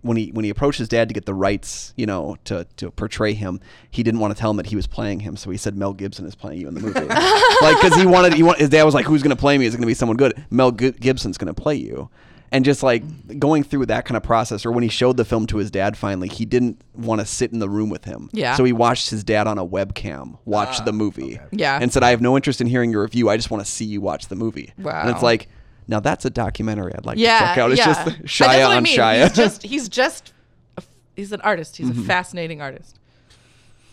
[0.01, 2.91] when he when he approached his dad to get the rights, you know, to to
[2.91, 3.59] portray him,
[3.89, 5.93] he didn't want to tell him that he was playing him, so he said Mel
[5.93, 6.99] Gibson is playing you in the movie,
[7.61, 9.65] like because he wanted he want, his dad was like, who's going to play me?
[9.65, 10.45] Is it going to be someone good?
[10.49, 12.09] Mel Gi- Gibson's going to play you.
[12.53, 15.47] And just like going through that kind of process, or when he showed the film
[15.47, 18.29] to his dad finally, he didn't want to sit in the room with him.
[18.33, 18.55] Yeah.
[18.55, 20.83] So he watched his dad on a webcam watch ah.
[20.83, 21.39] the movie.
[21.51, 21.79] Yeah.
[21.81, 23.29] And said, I have no interest in hearing your review.
[23.29, 24.73] I just want to see you watch the movie.
[24.77, 24.99] Wow.
[24.99, 25.47] And it's like,
[25.91, 27.71] now that's a documentary I'd like Yeah, to check out.
[27.71, 27.85] It's yeah.
[27.93, 28.97] just And that's Shia what I on mean.
[28.97, 29.23] Shia.
[29.27, 30.33] He's just he's just
[30.77, 31.77] a f- he's an artist.
[31.77, 32.01] He's Mm-hmm.
[32.01, 32.97] a fascinating artist.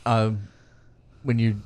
[0.06, 0.48] Um,
[1.22, 1.60] when you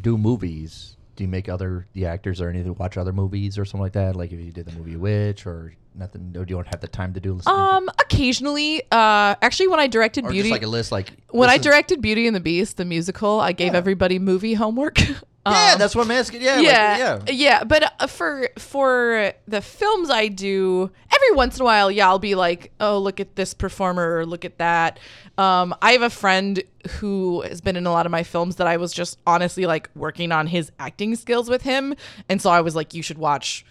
[0.00, 3.82] do movies, do you make other the actors or anything watch other movies or something
[3.82, 4.14] like that?
[4.14, 6.88] Like if you did the movie Witch or nothing, or do you don't have the
[6.88, 7.40] time to do?
[7.46, 11.48] Um, occasionally, uh, actually, when I directed or Beauty, just like a list, like when
[11.48, 13.78] this I is- directed Beauty and the Beast, the musical, I gave Yeah.
[13.78, 14.98] everybody movie homework.
[15.46, 16.42] Yeah, Um, that's what I'm asking.
[16.42, 17.20] Yeah, like, yeah, yeah.
[17.28, 17.64] yeah.
[17.64, 22.18] But uh, for for the films I do, every once in a while, yeah, I'll
[22.18, 24.98] be like, oh, look at this performer or look at that.
[25.38, 26.62] Um, I have a friend
[26.98, 29.88] who has been in a lot of my films that I was just honestly like
[29.94, 31.94] working on his acting skills with him,
[32.28, 33.64] and so I was like, you should watch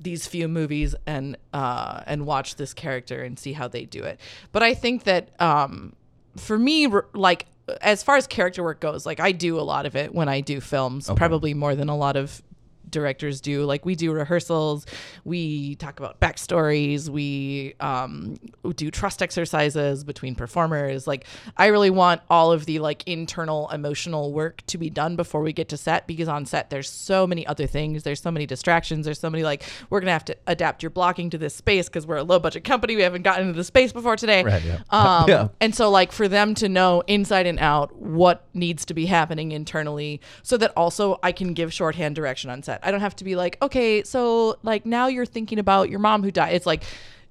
[0.00, 4.20] these few movies and uh, and watch this character and see how they do it.
[4.52, 5.96] But I think that um,
[6.36, 7.46] for me, like
[7.80, 10.40] as far as character work goes, like I do a lot of it when I
[10.40, 12.42] do films, probably more than a lot of
[12.90, 13.64] directors do.
[13.64, 14.86] Like we do rehearsals,
[15.24, 18.36] we talk about backstories, we um,
[18.76, 21.06] do trust exercises between performers.
[21.06, 21.26] Like
[21.56, 25.52] I really want all of the like internal emotional work to be done before we
[25.52, 28.02] get to set because on set there's so many other things.
[28.02, 29.04] There's so many distractions.
[29.04, 32.06] There's so many like we're gonna have to adapt your blocking to this space because
[32.06, 32.96] we're a low budget company.
[32.96, 34.42] We haven't gotten into the space before today.
[34.42, 34.80] Right, yeah.
[34.90, 35.48] Um, Yeah.
[35.60, 39.52] And so, like, for them to know inside and out what needs to be happening
[39.52, 42.77] internally, so that also I can give shorthand direction on set.
[42.82, 46.22] I don't have to be like, okay, so like now you're thinking about your mom
[46.22, 46.54] who died.
[46.54, 46.84] It's like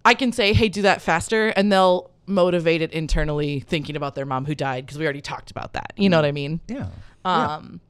[0.05, 4.25] I can say, hey, do that faster, and they'll motivate it internally thinking about their
[4.25, 5.93] mom who died because we already talked about that.
[5.95, 6.59] You know what I mean?
[6.67, 6.87] Yeah.
[7.25, 7.81] Um,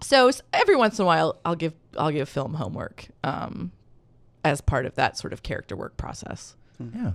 [0.00, 3.72] so every once in a while, I'll give I'll give film homework um,
[4.44, 6.56] as part of that sort of character work process.
[6.94, 7.12] Yeah.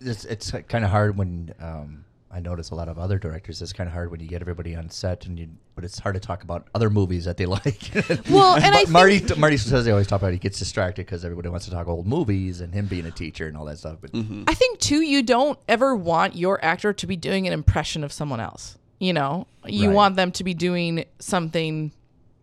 [0.00, 2.04] It's it's kind of hard when um,
[2.34, 3.60] I notice a lot of other directors.
[3.60, 5.48] It's kind of hard when you get everybody on set, and you.
[5.74, 7.90] But it's hard to talk about other movies that they like.
[8.30, 11.24] Well, and I Marty think- Marty says they always talk about he gets distracted because
[11.24, 13.98] everybody wants to talk old movies and him being a teacher and all that stuff.
[14.00, 18.02] But I think too, you don't ever want your actor to be doing an impression
[18.04, 18.78] of someone else.
[18.98, 19.94] You know, you Right.
[19.94, 21.92] want them to be doing something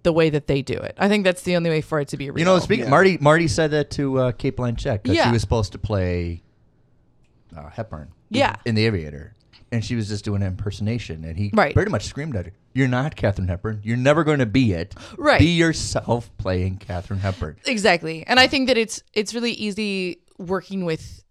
[0.04, 0.94] the way that they do it.
[0.98, 2.40] I think that's the only way for it to be real.
[2.40, 2.92] you know, speaking Yeah.
[2.92, 5.26] Marty Marty said that to uh, Cate Blanchett because Yeah.
[5.26, 6.42] she was supposed to play
[7.58, 8.10] uh, Hepburn.
[8.30, 8.56] Yeah.
[8.66, 9.34] In The Aviator.
[9.72, 11.76] And she was just doing an impersonation, and he Right.
[11.76, 13.82] pretty much screamed at her, "You're not Katharine Hepburn.
[13.84, 14.96] You're never going to be it.
[15.18, 15.40] Right.
[15.40, 20.86] Be yourself playing Katharine Hepburn." exactly, and I think that it's it's really easy working
[20.86, 21.24] with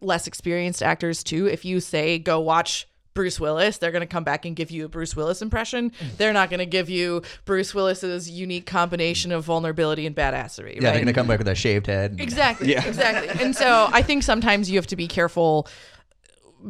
[0.00, 1.46] less experienced actors too.
[1.46, 2.86] If you say go watch.
[3.12, 5.90] Bruce Willis, they're going to come back and give you a Bruce Willis impression.
[5.90, 6.16] Mm.
[6.16, 10.80] They're not going to give you Bruce Willis's unique combination of vulnerability and badassery.
[10.80, 10.94] Yeah, right?
[10.94, 12.20] they're gonna come back with a shaved head.
[12.20, 12.70] Exactly.
[12.70, 12.86] Yeah.
[12.86, 13.44] Exactly.
[13.44, 15.66] And so I think sometimes you have to be careful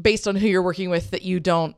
[0.01, 1.77] based on who you're working with that you don't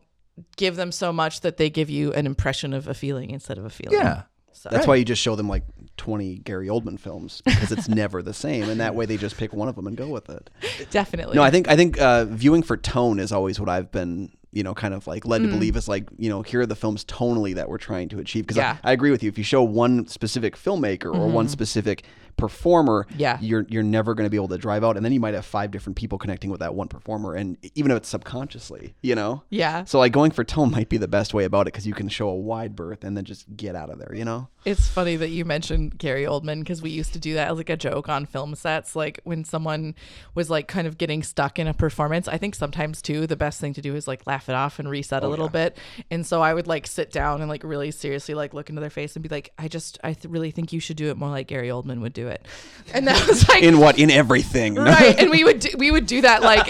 [0.56, 3.64] give them so much that they give you an impression of a feeling instead of
[3.64, 3.98] a feeling.
[3.98, 4.22] Yeah.
[4.52, 5.64] So That's why you just show them like
[5.96, 9.52] 20 Gary Oldman films because it's never the same, and that way they just pick
[9.52, 10.50] one of them and go with it.
[10.90, 11.34] definitely.
[11.34, 14.62] No, I think I think uh, viewing for tone is always what I've been, you
[14.62, 15.52] know, kind of like led to Mm.
[15.52, 18.44] believe is like, you know, here are the films tonally that we're trying to achieve.
[18.44, 18.74] Because Yeah.
[18.74, 18.86] Mm-hmm.
[18.86, 19.28] I, I agree with you.
[19.30, 22.04] If you show one specific filmmaker or one specific
[22.36, 23.38] performer, Yeah.
[23.40, 25.44] you're you're never going to be able to drive out, and then you might have
[25.46, 29.42] five different people connecting with that one performer, and even if it's subconsciously, you know.
[29.50, 29.84] Yeah.
[29.84, 32.08] So like going for tone might be the best way about it because you can
[32.08, 34.48] show a wide berth and then just get out of there, you know.
[34.64, 37.68] It's funny that you mentioned Gary Oldman because we used to do that as like
[37.70, 38.94] a joke on film sets.
[38.94, 39.96] Like when someone
[40.36, 43.60] was like kind of getting stuck in a performance, I think sometimes too, the best
[43.60, 45.76] thing to do is like laugh it off and reset a little bit.
[46.12, 48.90] And so I would like sit down and like really seriously like look into their
[48.90, 51.30] face and be like, I just, I th- really think you should do it more
[51.30, 52.46] like Gary Oldman would do it.
[52.94, 53.98] And that was like, In what?
[53.98, 54.74] In everything.
[54.82, 56.68] right and we would do, we would do that like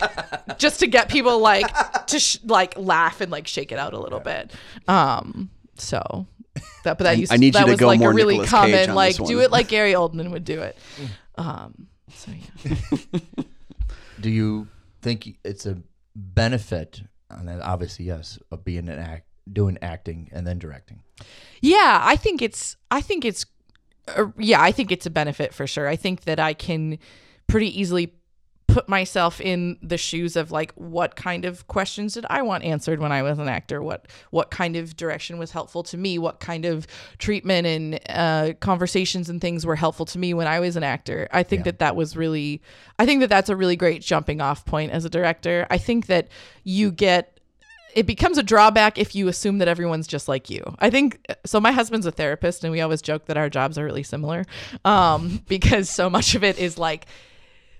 [0.59, 1.66] just to get people like
[2.07, 4.53] to sh- like laugh and like shake it out a little bit
[4.88, 6.26] um so
[6.84, 8.38] that but that used I need you that to was go like more a really
[8.38, 10.76] Nicolas Cage common on like this do it like Gary Oldman would do it
[11.36, 12.98] um so yeah
[14.22, 14.68] Do you
[15.03, 15.82] think it's a
[16.14, 17.03] benefit?
[17.28, 21.03] And then obviously, yes, of being an act, doing acting and then directing.
[21.61, 23.44] Yeah, I think it's I think it's
[24.16, 25.88] uh, yeah, I think it's a benefit for sure.
[25.88, 26.98] I think that I can
[27.48, 28.14] pretty easily
[28.72, 33.00] put myself in the shoes of like what kind of questions did I want answered
[33.00, 33.82] when I was an actor?
[33.82, 36.18] What what kind of direction was helpful to me?
[36.18, 36.86] What kind of
[37.18, 41.28] treatment and uh, conversations and things were helpful to me when I was an actor?
[41.32, 42.62] I think that that was really
[42.98, 45.66] I think that that's a really great jumping off point as a director.
[45.70, 46.28] I think that
[46.64, 47.40] you get
[47.94, 50.62] it becomes a drawback if you assume that everyone's just like you.
[50.78, 51.60] I think so.
[51.60, 54.46] My husband's a therapist, and we always joke that our jobs are really similar
[54.86, 57.06] um, because so much of it is like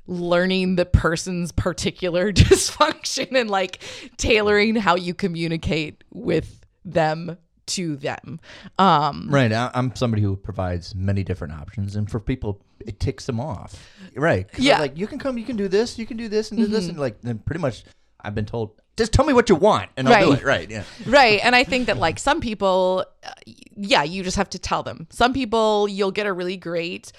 [0.07, 3.79] learning the person's particular dysfunction and like
[4.17, 7.37] tailoring how you communicate with them
[7.67, 8.41] to them.
[8.79, 9.53] Um, Right.
[9.53, 13.89] I, I'm somebody who provides many different options, and for people, it ticks them off.
[14.17, 14.49] Right.
[14.59, 14.81] Yeah.
[14.81, 16.89] Like you can come, you can do this, you can do this, and do this,
[16.89, 17.85] and like then pretty much,
[18.21, 20.41] I've been told, just tell me what you want, and I'll do Right.
[20.41, 20.45] it.
[20.45, 20.71] Right.
[20.71, 20.85] Yeah.
[21.07, 23.31] right and i think that like some people uh,
[23.77, 27.11] yeah you just have to tell them some people you'll get a really great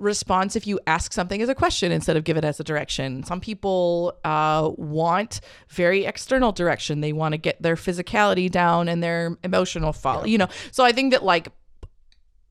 [0.00, 3.22] response if you ask something as a question instead of give it as a direction.
[3.22, 7.00] Some people uh, want very external direction.
[7.00, 10.48] They want to get their physicality down and their emotional follow you know?
[10.72, 11.48] So i think that like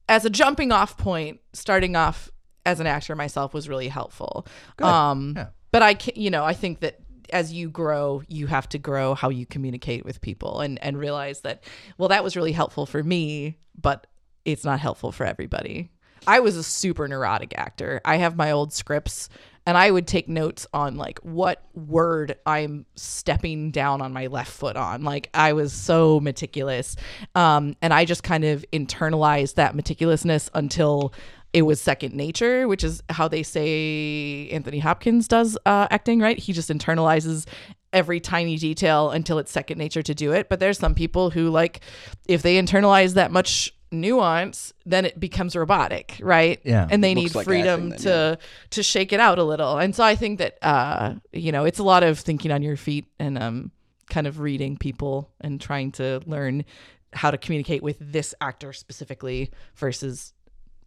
[0.08, 2.32] as a jumping off point starting off
[2.66, 4.45] as an actor myself was really helpful.
[4.80, 5.47] Um Yeah.
[5.72, 7.00] but i can you know i think that
[7.32, 11.41] as you grow you have to grow how you communicate with people and and realize
[11.41, 11.64] that
[11.97, 14.08] well that was really helpful for me but
[14.45, 15.89] it's not helpful for everybody
[16.28, 19.30] i was a super neurotic actor i have my old scripts
[19.65, 24.51] and i would take notes on like what word i'm stepping down on my left
[24.51, 26.95] foot on like i was so meticulous
[27.36, 31.13] um and i just kind of internalized that meticulousness until
[31.51, 36.38] it was second nature, which is how they say Anthony Hopkins does uh, acting, right?
[36.38, 37.47] He just internalizes
[37.91, 40.47] every tiny detail until it's second nature to do it.
[40.49, 41.82] But there's some people who like
[42.28, 46.60] if they internalize that much nuance, then it becomes robotic, right?
[46.64, 46.88] Yeah.
[46.90, 48.40] And they need like freedom then, to
[48.72, 49.78] to shake it out a little.
[49.78, 52.78] And so I think that uh, you know, it's a lot of thinking on your
[52.78, 53.72] feet and um
[54.10, 56.66] kind of reading people and trying to learn
[57.14, 60.34] how to communicate with this actor specifically versus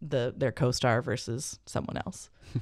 [0.01, 2.29] the their co-star versus someone else.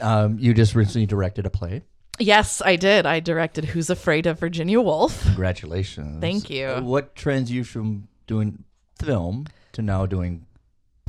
[0.00, 1.82] Um, you just recently directed a play.
[2.18, 3.06] Yes, I did.
[3.06, 5.22] I directed Who's Afraid of Virginia Woolf.
[5.22, 6.20] Congratulations.
[6.20, 6.66] Thank you.
[6.66, 8.64] Uh, What trends you from doing
[9.00, 9.46] film
[9.76, 10.46] to now doing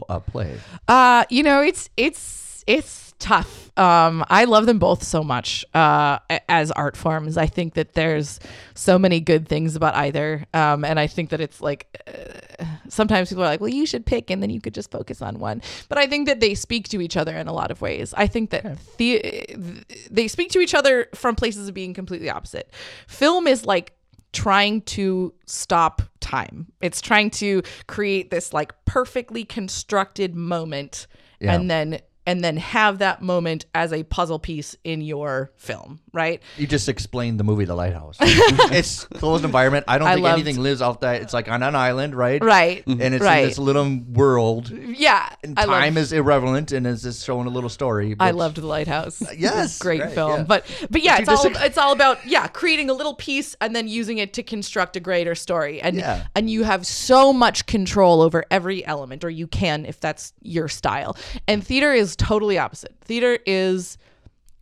[0.08, 0.58] a play?
[0.88, 3.72] Uh, you know, it's it's it's tough.
[3.78, 7.38] Um, I love them both so much uh, as art forms.
[7.38, 8.40] I think that there's
[8.76, 13.30] so many good things about either, um, and I think that it's like uh, sometimes
[13.30, 15.62] people are like, "Well, you should pick, and then you could just focus on one."
[15.90, 18.14] But I think that they speak to each other in a lot of ways.
[18.16, 22.70] I think that the they speak to each other from places of being completely opposite.
[23.08, 23.94] Film is like
[24.38, 26.68] trying to stop time.
[26.80, 31.08] It's trying to create this like perfectly constructed moment
[31.40, 31.54] Yeah.
[31.56, 36.44] and then and then have that moment as a puzzle piece in your film, right?
[36.58, 38.18] You just explained the movie The Lighthouse.
[38.22, 39.86] it's closed environment.
[39.88, 41.22] I don't I think loved- anything lives off that.
[41.22, 42.44] It's like on an island, right?
[42.44, 42.86] Right.
[42.86, 43.44] And it's right.
[43.44, 44.70] in this little world.
[44.70, 45.30] yeah.
[45.42, 48.16] And time loved, is irrelevant, and it's just showing a little story.
[48.20, 49.24] I loved The Lighthouse.
[49.36, 50.32] yes, great right, film.
[50.40, 50.44] yeah.
[50.44, 53.88] But but yeah, it's all it's all about yeah, creating a little piece and then
[53.88, 55.80] using it to construct a greater story.
[55.82, 56.28] And Yeah.
[56.36, 60.68] and you have so much control over every element, or you can if that's your
[60.68, 61.16] style.
[61.48, 62.96] And theater is totally opposite.
[63.02, 63.98] Theater is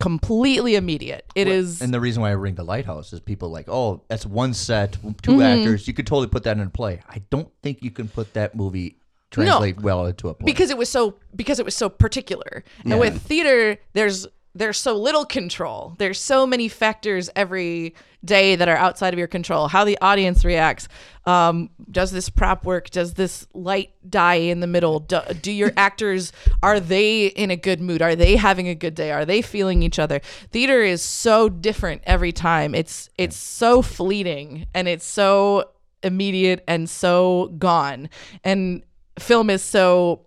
[0.00, 1.24] completely immediate.
[1.34, 4.26] It is And the reason why I ring the lighthouse is people like, oh, that's
[4.26, 4.98] one set, 2
[5.32, 5.40] Mm-hmm.
[5.40, 5.88] actors.
[5.88, 7.00] You could totally put that in a play.
[7.08, 8.98] I don't think you can put that movie
[9.30, 10.44] translate well into a play.
[10.46, 12.62] because it was so because it was so particular.
[12.84, 14.26] And with theater, there's
[14.56, 15.94] there's so little control.
[15.98, 17.94] There's so many factors every
[18.24, 19.68] day that are outside of your control.
[19.68, 20.88] How the audience reacts.
[21.26, 22.88] Um, does this prop work?
[22.88, 25.00] Does this light die in the middle?
[25.00, 26.32] Do, do your actors
[26.62, 28.00] are they in a good mood?
[28.00, 29.12] Are they having a good day?
[29.12, 30.20] Are they feeling each other?
[30.50, 32.74] Theater is so different every time.
[32.74, 35.70] It's it's so fleeting and it's so
[36.02, 38.08] immediate and so gone.
[38.42, 38.82] And
[39.18, 40.25] film is so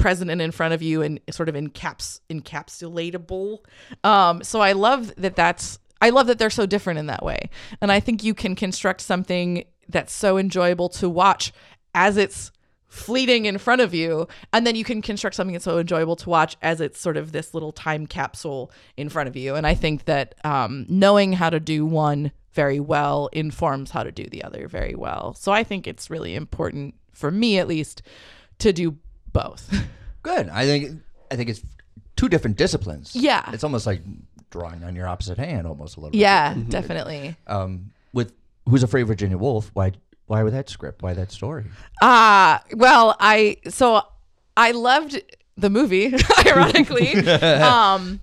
[0.00, 3.58] present in front of you and sort of encaps encapsulatable.
[4.02, 7.50] Um, so I love that that's I love that they're so different in that way.
[7.82, 11.52] And I think you can construct something that's so enjoyable to watch
[11.94, 12.50] as it's
[12.88, 16.28] fleeting in front of you and then you can construct something that's so enjoyable to
[16.28, 19.74] watch as it's sort of this little time capsule in front of you and i
[19.74, 24.42] think that um, knowing how to do one very well informs how to do the
[24.42, 28.02] other very well so i think it's really important for me at least
[28.58, 28.98] to do
[29.32, 29.72] both
[30.22, 30.48] good.
[30.48, 31.00] I think
[31.30, 31.62] I think it's
[32.16, 33.14] two different disciplines.
[33.16, 33.48] Yeah.
[33.52, 34.02] It's almost like
[34.50, 36.10] drawing on your opposite hand, almost a little.
[36.12, 36.18] bit.
[36.20, 38.32] yeah definitely Um, with
[38.68, 39.70] Who's Afraid of Virginia Woolf?
[39.74, 39.92] Why?
[40.26, 41.02] Why with that script?
[41.02, 41.64] Why that story?
[42.02, 44.02] Ah, well, I so
[44.56, 45.20] I loved
[45.56, 46.14] the movie,
[46.46, 47.14] ironically.
[47.28, 48.20] um,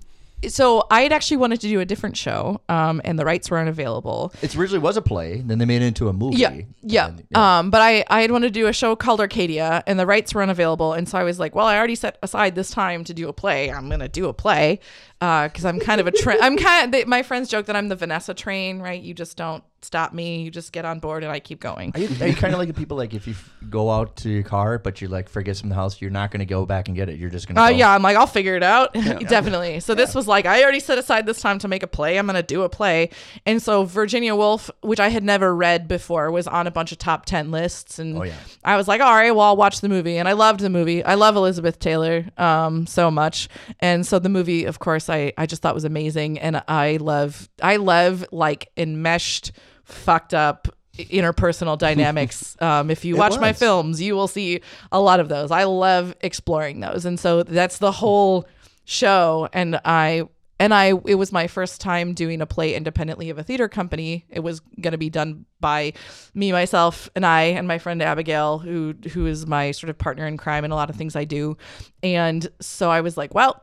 [0.48, 3.58] so I had actually wanted to do a different show, um, and the rights were
[3.58, 4.32] unavailable.
[4.42, 6.36] It originally was a play, then they made it into a movie.
[6.36, 7.08] Yeah, yeah.
[7.08, 10.06] And- Um, but I I had wanted to do a show called Arcadia, and the
[10.06, 13.04] rights were unavailable, and so I was like, well, I already set aside this time
[13.04, 13.70] to do a play.
[13.70, 14.80] I'm gonna do a play,
[15.20, 16.38] because I'm kind of a train.
[16.40, 19.00] I'm kind of they, my friends joke that I'm the Vanessa train, right?
[19.02, 21.92] You just don't stop me, you just get on board, and I keep going.
[21.94, 24.16] Are you, are you kind of like the people like if you f- go out
[24.16, 26.88] to your car but you like forget the house, you're not going to go back
[26.88, 27.18] and get it.
[27.18, 27.62] You're just going to.
[27.62, 28.92] Uh, yeah, I'm like, I'll figure it out.
[29.28, 29.80] Definitely.
[29.80, 32.18] So this was like, I already set aside this time to make a play.
[32.18, 33.10] I'm going to do a play.
[33.46, 36.98] And so Virginia Woolf, which I had never read before, was on a bunch of
[36.98, 37.98] top 10 lists.
[37.98, 38.34] And Oh, yeah.
[38.64, 40.16] I was like, all right, well, I'll watch the movie.
[40.18, 41.04] And I loved the movie.
[41.04, 43.48] I love Elizabeth Taylor um, so much.
[43.80, 46.38] And so the movie, of course, I, I just thought was amazing.
[46.38, 49.52] And I love, I love like enmeshed,
[49.88, 50.68] fucked up
[50.98, 52.56] interpersonal dynamics.
[52.60, 54.60] Um, if you watch my films, you will see
[54.92, 55.50] a lot of those.
[55.50, 58.46] I love exploring those, and so that's the whole
[58.84, 59.48] show.
[59.52, 60.24] And I
[60.60, 64.24] and I it was my first time doing a play independently of a theater company.
[64.28, 65.92] It was going to be done by
[66.34, 70.26] me, myself, and I, and my friend Abigail, who who is my sort of partner
[70.26, 71.56] in crime in a lot of things I do.
[72.02, 73.62] And so I was like, well.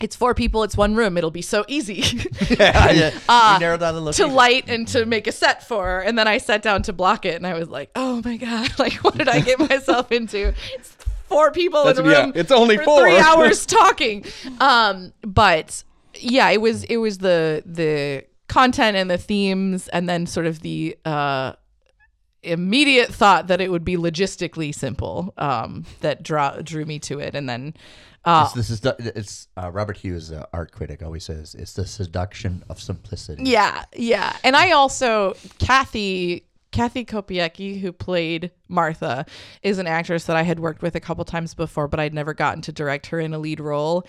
[0.00, 0.62] It's four people.
[0.62, 1.16] It's one room.
[1.18, 2.02] It'll be so easy.
[2.58, 3.10] yeah, yeah.
[3.28, 6.00] Uh, narrowed down the to light and to make a set for.
[6.00, 8.70] And then I sat down to block it and I was like, oh my God,
[8.78, 10.54] like what did I get myself into?
[10.74, 10.96] It's
[11.28, 12.32] four people in a That's- yeah, room.
[12.34, 13.02] it's only for four.
[13.02, 14.24] Three hours talking.
[14.60, 15.84] Um, but
[16.18, 20.60] yeah, it was it was the the content and the themes and then sort of
[20.60, 21.52] the uh
[22.42, 27.34] immediate thought that it would be logistically simple um, that draw, drew me to it
[27.34, 27.74] and then
[28.24, 28.84] Uh, It's, this is
[29.16, 33.44] it's uh, Robert Hughes, uh, art critic, always says it's the seduction of simplicity.
[33.44, 34.36] Yeah, yeah.
[34.44, 39.26] And I also Kathy Kathy Kopiecki, who played Martha,
[39.62, 42.32] is an actress that I had worked with a couple times before, but I'd never
[42.32, 44.06] gotten to direct her in a lead role.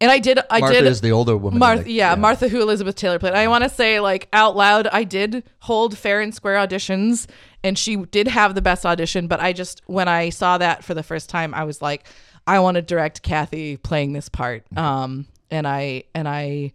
[0.00, 1.58] And I did I Martha did is the older woman.
[1.58, 3.34] Martha, the- yeah, Martha, who Elizabeth Taylor played.
[3.34, 7.26] I want to say, like out loud, I did hold fair and square auditions,
[7.64, 9.26] and she did have the best audition.
[9.26, 12.06] But I just, when I saw that for the first time, I was like,
[12.46, 14.64] I want to direct Kathy playing this part.
[14.76, 16.72] Um, and I and I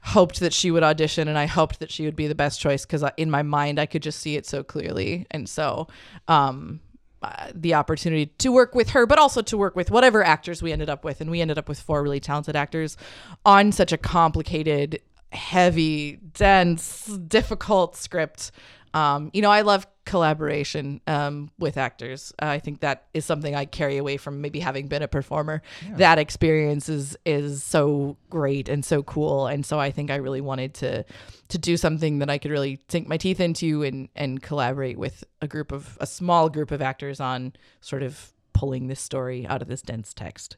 [0.00, 2.86] hoped that she would audition, and I hoped that she would be the best choice
[2.86, 5.88] because in my mind, I could just see it so clearly, and so.
[6.28, 6.80] Um,
[7.22, 10.70] uh, the opportunity to work with her, but also to work with whatever actors we
[10.70, 11.22] ended up with.
[11.22, 12.96] And we ended up with four really talented actors
[13.44, 15.00] on such a complicated,
[15.32, 18.52] heavy, dense, difficult script.
[18.92, 22.32] Um, you know, I love collaboration um, with actors.
[22.40, 25.60] Uh, I think that is something I carry away from maybe having been a performer.
[25.96, 30.40] That experience is is so great and so cool, and so I think I really
[30.40, 31.04] wanted to
[31.48, 35.24] to do something that I could really sink my teeth into and and collaborate with
[35.42, 39.60] a group of a small group of actors on sort of pulling this story out
[39.60, 40.56] of this dense text.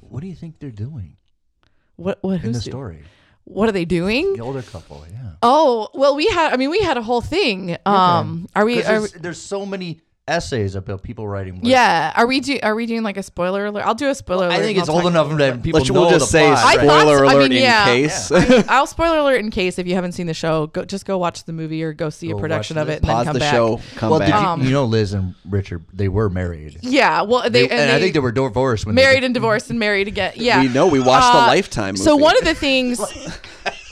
[0.00, 1.18] What do you think they're doing
[1.96, 3.04] What what in the who's story?
[3.44, 4.34] What are they doing?
[4.34, 5.16] The older couple, yeah.
[5.42, 6.52] Oh well, we had.
[6.52, 7.76] I mean, we had a whole thing.
[7.86, 8.82] Um, are we?
[8.84, 10.00] Are we there's, there's so many
[10.30, 11.56] essays about people writing.
[11.56, 11.66] books.
[11.68, 12.12] yeah.
[12.16, 12.40] Are we?
[12.40, 13.84] Do, are we doing like a spoiler alert?
[13.84, 14.54] I'll do a spoiler alert.
[14.54, 16.74] I think it's old enough that people Let's know we'll just the say plot.
[16.74, 17.26] Spoiler thought so.
[17.26, 17.84] I alert mean, in yeah.
[17.86, 18.32] case.
[18.68, 21.44] I'll spoiler alert in case if you haven't seen the show, go just go watch
[21.44, 23.40] the movie or go see Go a production of it and then Pause come the
[23.40, 23.52] back.
[23.54, 23.80] show.
[23.96, 24.28] Come well, back.
[24.28, 25.84] did you, Um, you know Liz and Richard?
[25.92, 26.78] They were married.
[26.82, 27.22] Yeah.
[27.22, 29.78] Well, they, They, and, I think they were divorced when married they, and divorced and
[29.78, 30.32] married again.
[30.36, 30.60] Yeah.
[30.62, 32.04] We know we watched the Uh, Lifetime movie.
[32.04, 33.00] So one of the things,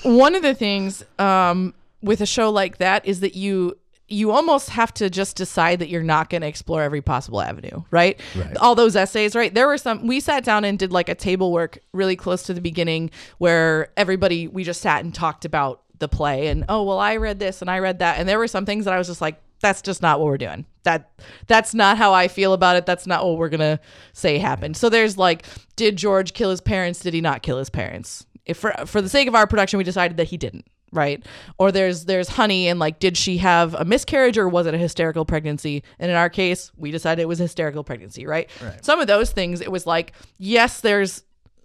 [0.03, 3.77] one of the things um, with a show like that is that you
[4.09, 7.83] you almost have to just decide that you're not going to explore every possible avenue,
[7.91, 8.19] right?
[8.35, 8.57] Right.
[8.57, 9.55] All those essays, right?
[9.55, 10.07] There were some.
[10.07, 13.93] We sat down and did like a table work really close to the beginning, where
[13.97, 17.61] everybody we just sat and talked about the play and oh well, I read this
[17.61, 19.41] and I read that, and there were some things that I was just like.
[19.61, 20.67] That's just not what we're doing.
[20.85, 21.11] That
[21.49, 22.87] that's not how I feel about it.
[22.87, 23.81] That's not what we're gonna
[24.13, 24.77] say happened.
[24.77, 25.45] So there's like,
[25.75, 27.01] did George kill his parents?
[27.01, 28.25] Did he not kill his parents?
[28.47, 31.25] If for for the sake of our production, we decided that he didn't right?
[31.59, 34.79] Or there's there's honey and like did she have a miscarriage or was it a
[34.79, 35.83] hysterical pregnancy?
[35.99, 38.85] And in our case we decided it was hysterical pregnancy right, right.
[38.85, 41.25] Some of those things it was like yes there's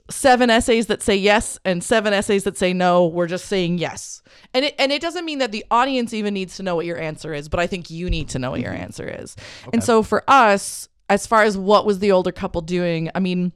[0.10, 3.08] seven essays that say yes and seven essays that say no.
[3.08, 4.22] We're just saying yes.
[4.54, 7.00] And it and it doesn't mean that the audience even needs to know what your
[7.00, 8.84] answer is but i think you need to know what your mm-hmm.
[8.84, 9.36] answer is.
[9.72, 13.52] And so for us as far as what was the older couple doing i mean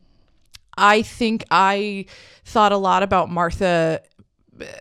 [0.78, 2.06] I think I
[2.46, 4.02] thought a lot about Martha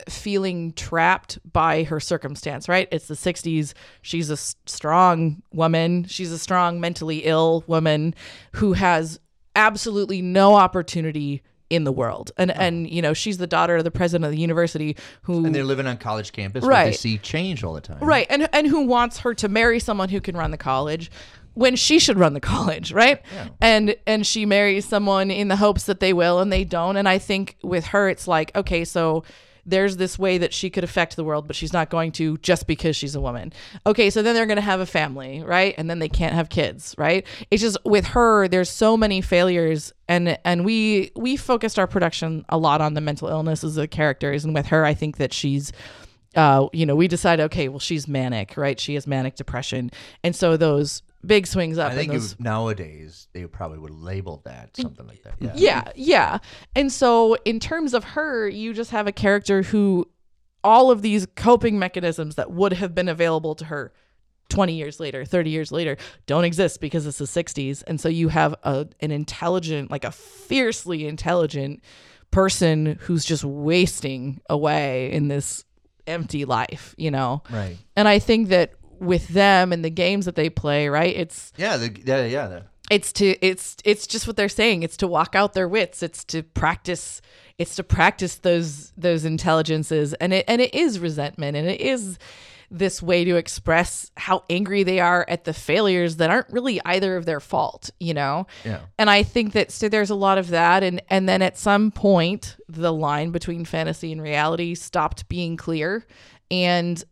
[0.08, 2.88] feeling trapped by her circumstance, right?
[2.90, 3.74] It's the 60s.
[4.02, 6.04] She's a strong woman.
[6.04, 8.14] She's a strong mentally ill woman
[8.52, 9.20] who has
[9.54, 12.30] absolutely no opportunity in the world.
[12.36, 12.62] And uh-huh.
[12.62, 15.64] and you know, she's the daughter of the president of the university who and they're
[15.64, 16.64] living on college campus.
[16.64, 16.86] Right.
[16.86, 17.98] They see change all the time.
[18.00, 18.26] Right.
[18.30, 21.10] And and who wants her to marry someone who can run the college
[21.54, 23.20] when she should run the college, right?
[23.32, 23.48] Yeah.
[23.60, 26.96] And and she marries someone in the hopes that they will and they don't.
[26.96, 29.24] And I think with her it's like, okay, so
[29.66, 32.66] there's this way that she could affect the world, but she's not going to just
[32.66, 33.52] because she's a woman.
[33.84, 35.74] Okay, so then they're going to have a family, right?
[35.76, 37.26] And then they can't have kids, right?
[37.50, 42.44] It's just with her, there's so many failures, and and we we focused our production
[42.48, 45.32] a lot on the mental illnesses of the characters, and with her, I think that
[45.32, 45.72] she's
[46.36, 48.78] uh, you know, we decided, okay, well, she's manic, right?
[48.78, 49.90] She has manic depression,
[50.22, 51.92] and so those big swings up.
[51.92, 55.34] I think those, nowadays they probably would label that something like that.
[55.40, 55.52] Yeah.
[55.54, 56.38] yeah, yeah.
[56.74, 60.08] And so, in terms of her, you just have a character who
[60.64, 63.92] all of these coping mechanisms that would have been available to her
[64.48, 65.96] 20 years later, 30 years later,
[66.26, 67.82] don't exist because it's the 60s.
[67.86, 71.82] And so, you have a, an intelligent, like a fiercely intelligent
[72.30, 75.64] person who's just wasting away in this
[76.06, 77.42] empty life, you know?
[77.50, 77.76] Right.
[77.96, 81.14] And I think that with them and the games that they play, right?
[81.14, 81.76] It's Yeah.
[81.76, 82.24] The, yeah.
[82.26, 82.46] Yeah.
[82.48, 86.04] The, it's to it's it's just what they're saying it's to walk out their wits
[86.04, 87.20] it's to practice
[87.58, 92.16] it's to practice those those intelligences and it and it is resentment and it is
[92.70, 97.16] this way to express how angry they are at the failures that aren't really either
[97.16, 98.78] of their fault you know Yeah.
[98.98, 101.90] and i think that so there's a lot of that and and then at some
[101.90, 106.06] point the line between fantasy and reality stopped being clear
[106.52, 107.02] and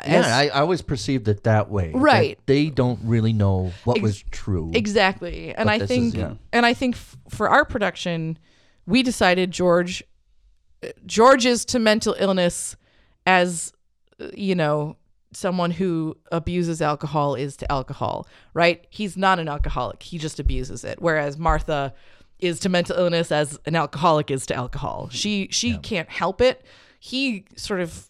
[0.00, 0.36] as- yeah.
[0.36, 1.92] I, I always perceived it that way.
[1.92, 2.38] that Right.
[2.46, 4.70] they don't really know what Ex- was true.
[4.74, 5.54] Exactly.
[5.54, 6.34] And I think is- yeah.
[6.52, 8.38] and I think f- for our production
[8.86, 10.02] we decided George
[11.06, 12.76] George is to mental illness
[13.26, 13.72] as
[14.34, 14.96] you know
[15.32, 18.86] someone who abuses alcohol is to alcohol, right?
[18.90, 20.02] He's not an alcoholic.
[20.02, 21.00] He just abuses it.
[21.02, 21.92] Whereas Martha
[22.38, 25.08] is to mental illness as an alcoholic is to alcohol.
[25.10, 26.64] She she can't help it.
[27.00, 28.08] He sort of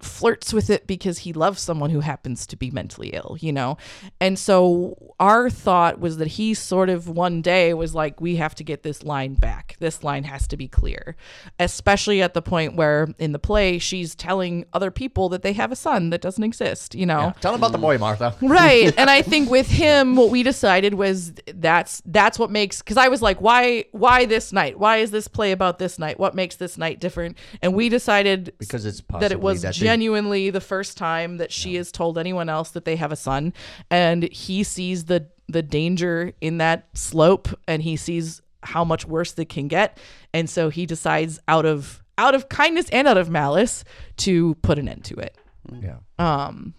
[0.00, 3.76] flirts with it because he loves someone who happens to be mentally ill, you know?
[4.20, 8.54] And so our thought was that he sort of one day was like, we have
[8.56, 9.76] to get this line back.
[9.78, 11.16] This line has to be clear,
[11.58, 15.72] especially at the point where in the play, she's telling other people that they have
[15.72, 17.34] a son that doesn't exist, you know?
[17.40, 18.34] Tell him about the boy, Martha.
[18.42, 22.96] right and i think with him what we decided was that's that's what makes because
[22.96, 26.34] i was like why why this night why is this play about this night what
[26.34, 30.60] makes this night different and we decided Because it's that it was that genuinely the
[30.60, 33.52] first time that she has told anyone else that they have a son
[33.90, 39.32] and he sees the the danger in that slope and he sees how much worse
[39.38, 39.98] it can get
[40.34, 43.84] and so he decides out of out of kindness and out of malice
[44.16, 45.36] to put an end to it.
[45.72, 45.98] Yeah.
[46.18, 46.74] um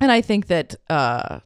[0.00, 1.40] and i think that uh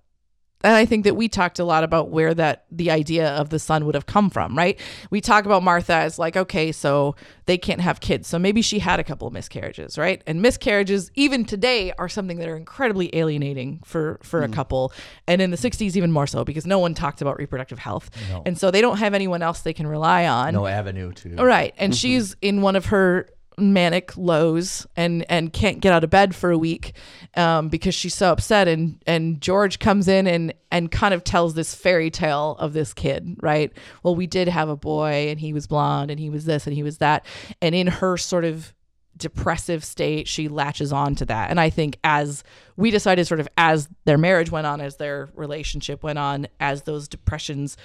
[0.65, 3.61] and I think that we talked a lot about where that the idea of the
[3.61, 4.79] son would have come from, right?
[5.09, 7.15] We talk about Martha as like, okay, so
[7.47, 8.27] they can't have kids.
[8.27, 10.21] So maybe she had a couple of miscarriages, right?
[10.27, 14.53] And miscarriages, even today, are something that are incredibly alienating for for a mm.
[14.53, 14.93] couple.
[15.29, 18.11] And in the 60s, even more so, because no one talked about reproductive health.
[18.29, 18.43] No.
[18.45, 20.55] And so they don't have anyone else they can rely on.
[20.55, 21.37] No avenue to.
[21.37, 21.73] Right.
[21.79, 21.99] And mm-hmm.
[21.99, 23.29] she's in one of her
[23.59, 26.93] manic lows and and can't get out of bed for a week
[27.37, 28.69] um, because she's so upset.
[28.69, 32.95] And and George comes in and and kind of tells this fairy tale of this
[32.95, 33.73] kid right?
[34.03, 36.75] Well we did have a boy and he was blonde and he was this and
[36.75, 37.27] he was that.
[37.61, 38.73] And in her sort of
[39.17, 41.51] depressive state she latches on to that.
[41.51, 42.45] And i think as
[42.77, 46.83] we decided sort of as their marriage went on as their relationship went on as
[46.83, 47.77] those depressions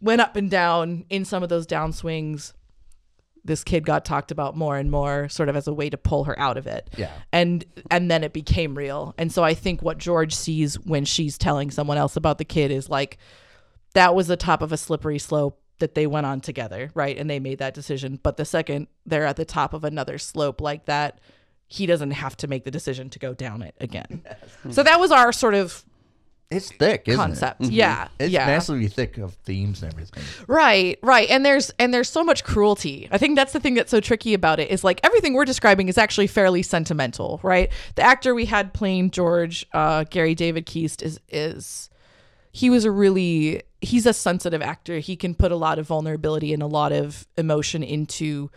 [0.00, 2.52] went up and down in some of those downswings
[3.44, 6.24] this kid got talked about more and more sort of as a way to pull
[6.24, 6.90] her out of it.
[6.96, 7.10] Yeah.
[7.32, 9.14] and and then it became real.
[9.18, 12.70] And so i think what george sees when she's telling someone else about the kid
[12.70, 13.18] is like
[13.94, 17.16] that was the top of a slippery slope that they went on together right?
[17.16, 18.20] And they made that decision.
[18.22, 21.20] But the second they're at the top of another slope like that
[21.66, 24.22] he doesn't have to make the decision to go down it again.
[24.72, 25.84] So that was our sort of
[26.50, 27.70] It's thick, isn't concept it?
[27.70, 30.24] yeah It's yeah massively thick of themes and everything.
[30.48, 31.30] Right, right.
[31.30, 33.08] And there's and there's so much cruelty.
[33.12, 35.88] I think that's the thing that's so tricky about it is like everything we're describing
[35.88, 37.70] is actually fairly sentimental, right?
[37.94, 41.88] The actor we had playing George, uh, Gary David Keast, is is
[42.52, 44.98] he was a really he's a sensitive actor.
[44.98, 48.50] He can put a lot of vulnerability and a lot of emotion into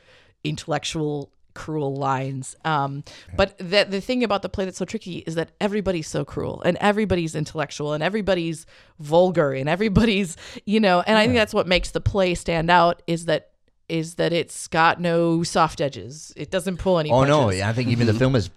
[0.44, 2.56] intellectual cruel lines.
[2.66, 3.04] Um,
[3.36, 6.62] but the the thing about the play that's so tricky is that everybody's so cruel
[6.66, 8.66] and everybody's intellectual and everybody's
[8.99, 11.01] vulgar and everybody's you know.
[11.01, 13.51] And I think that's what makes the play stand out is that
[13.89, 16.34] is that it's got no soft edges.
[16.36, 17.12] It doesn't pull any.
[17.12, 17.62] Oh no, punches.
[17.62, 18.49] I think even the film is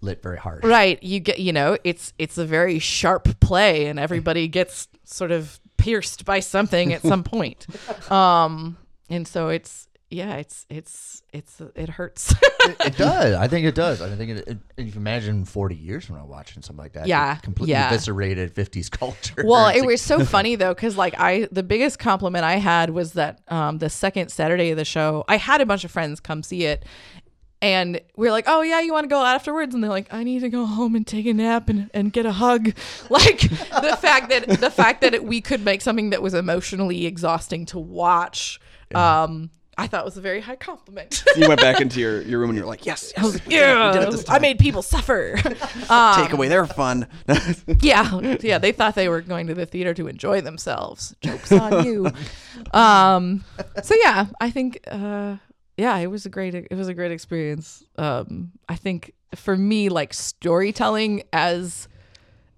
[0.00, 0.64] lit very hard.
[0.64, 1.02] Right.
[1.02, 5.60] You get, you know, it's it's a very sharp play, and everybody gets sort of
[5.76, 7.66] pierced by something at some point.
[8.10, 8.76] Um,
[9.08, 12.34] and so it's yeah, it's it's it's it hurts.
[12.64, 13.36] It does.
[13.36, 14.02] I think it does.
[14.02, 17.06] I think it, it, if you imagine 40 years from now watching something like that.
[17.06, 17.86] Yeah, it completely yeah.
[17.86, 19.44] eviscerated 50s culture.
[19.44, 23.12] well, it was so funny though, because like I, the biggest compliment I had was
[23.12, 26.42] that um, the second Saturday of the show, I had a bunch of friends come
[26.42, 26.84] see it.
[27.62, 29.74] And we are like, oh yeah, you want to go afterwards?
[29.74, 32.26] And they're like, I need to go home and take a nap and, and get
[32.26, 32.72] a hug.
[33.10, 37.66] Like the fact that the fact that we could make something that was emotionally exhausting
[37.66, 38.60] to watch,
[38.94, 39.50] um,
[39.80, 41.24] I thought was a very high compliment.
[41.36, 43.46] you went back into your, your room and you're like, yes, yes, we did it-
[43.46, 45.36] we did yeah, it this I made people suffer.
[45.42, 47.06] Take away their fun.
[47.80, 51.84] yeah yeah they thought they were going to the theater to enjoy themselves jokes on
[51.84, 52.10] you
[52.72, 53.44] um
[53.82, 55.36] so yeah i think uh
[55.76, 59.88] yeah it was a great it was a great experience um i think for me
[59.88, 61.88] like storytelling as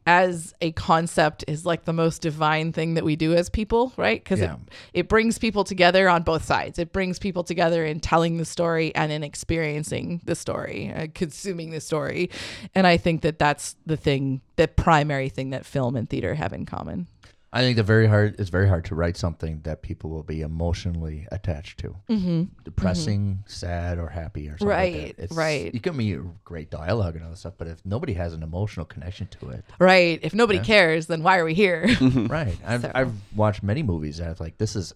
[0.07, 4.23] as a concept is like the most divine thing that we do as people right?
[4.23, 4.55] Because Yeah.
[4.55, 4.61] it,
[4.95, 6.79] it brings people together on both sides.
[6.79, 11.71] It brings people together in telling the story and in experiencing the story uh, consuming
[11.71, 12.31] the story.
[12.75, 16.53] And i think that that's the thing the primary thing that film and theater have
[16.53, 17.07] in common
[17.55, 18.37] I think the very hard.
[18.39, 21.95] It's very hard to write something that people will be emotionally attached to.
[22.09, 22.45] Mm-hmm.
[22.65, 23.41] Depressing, mm-hmm.
[23.47, 25.23] sad, or happy, or something like Right, that.
[25.25, 25.75] It's- right.
[25.75, 28.87] You can be great dialogue and all that stuff, but if nobody has an emotional
[28.87, 32.27] connection to it, right if nobody cares then why are we here mm-hmm.
[32.27, 32.57] right?
[32.67, 34.95] I've So- I've watched many movies that like this is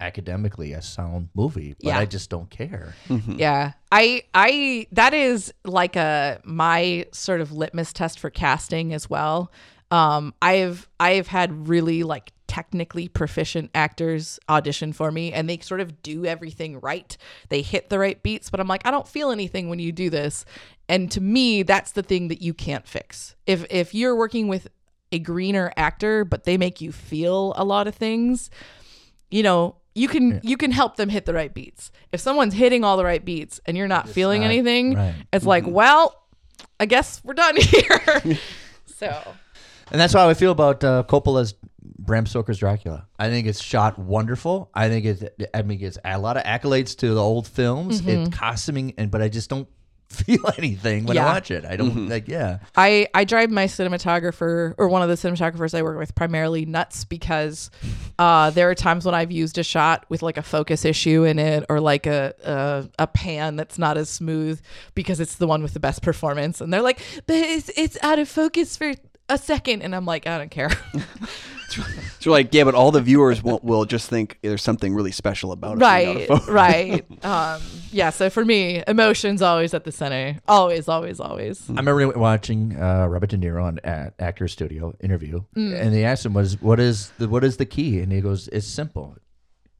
[0.00, 1.98] academically a sound movie, but Yeah.
[1.98, 2.94] I just don't care.
[3.08, 3.38] Mm-hmm.
[3.38, 3.72] Yeah.
[3.92, 9.50] I I that is like a my sort of litmus test for casting as well.
[9.90, 15.80] Um I've I've had really like technically proficient actors audition for me and they sort
[15.80, 17.16] of do everything right.
[17.48, 20.10] They hit the right beats, but I'm like I don't feel anything when you do
[20.10, 20.44] this.
[20.88, 23.36] And to me that's the thing that you can't fix.
[23.46, 24.68] If if you're working with
[25.12, 28.50] a greener actor but they make you feel a lot of things,
[29.30, 31.90] you know, you can you can help them hit the right beats.
[32.12, 35.14] If someone's hitting all the right beats and you're not feeling not- anything, right.
[35.32, 36.14] it's like, well,
[36.78, 38.38] I guess we're done here.
[38.86, 39.34] so
[39.90, 43.06] And that's how I feel about uh, Coppola's Bram Stoker's Dracula.
[43.18, 44.70] I think it's shot wonderful.
[44.74, 45.24] I think it's
[45.54, 48.00] I mean it's a lot of accolades to the old films.
[48.06, 49.68] It's costuming and but I just don't
[50.10, 51.26] feel anything when Yeah.
[51.26, 51.64] I watch it.
[51.64, 52.58] I don't like yeah.
[52.76, 57.04] I I drive my cinematographer or one of the cinematographers I work with primarily nuts
[57.04, 57.70] because
[58.18, 61.38] uh, there are times when I've used a shot with like a focus issue in
[61.38, 64.60] it or like a, a a pan that's not as smooth
[64.94, 68.18] because it's the one with the best performance and they're like but it's it's out
[68.18, 68.94] of focus for
[69.30, 70.70] a second and I'm like I don't care
[72.18, 75.52] So like, yeah, but all the viewers will, will just think there's something really special
[75.52, 75.78] about it.
[75.78, 77.62] being out of right right um
[77.92, 82.76] yeah so for me emotions always at the center always always always I remember watching
[82.76, 86.80] uh, Robert De Niro on at Actor Studio interview, and they asked him, "Was what
[86.80, 89.16] is the what is the key?" And he goes, "It's simple.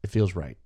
[0.05, 0.57] It feels right.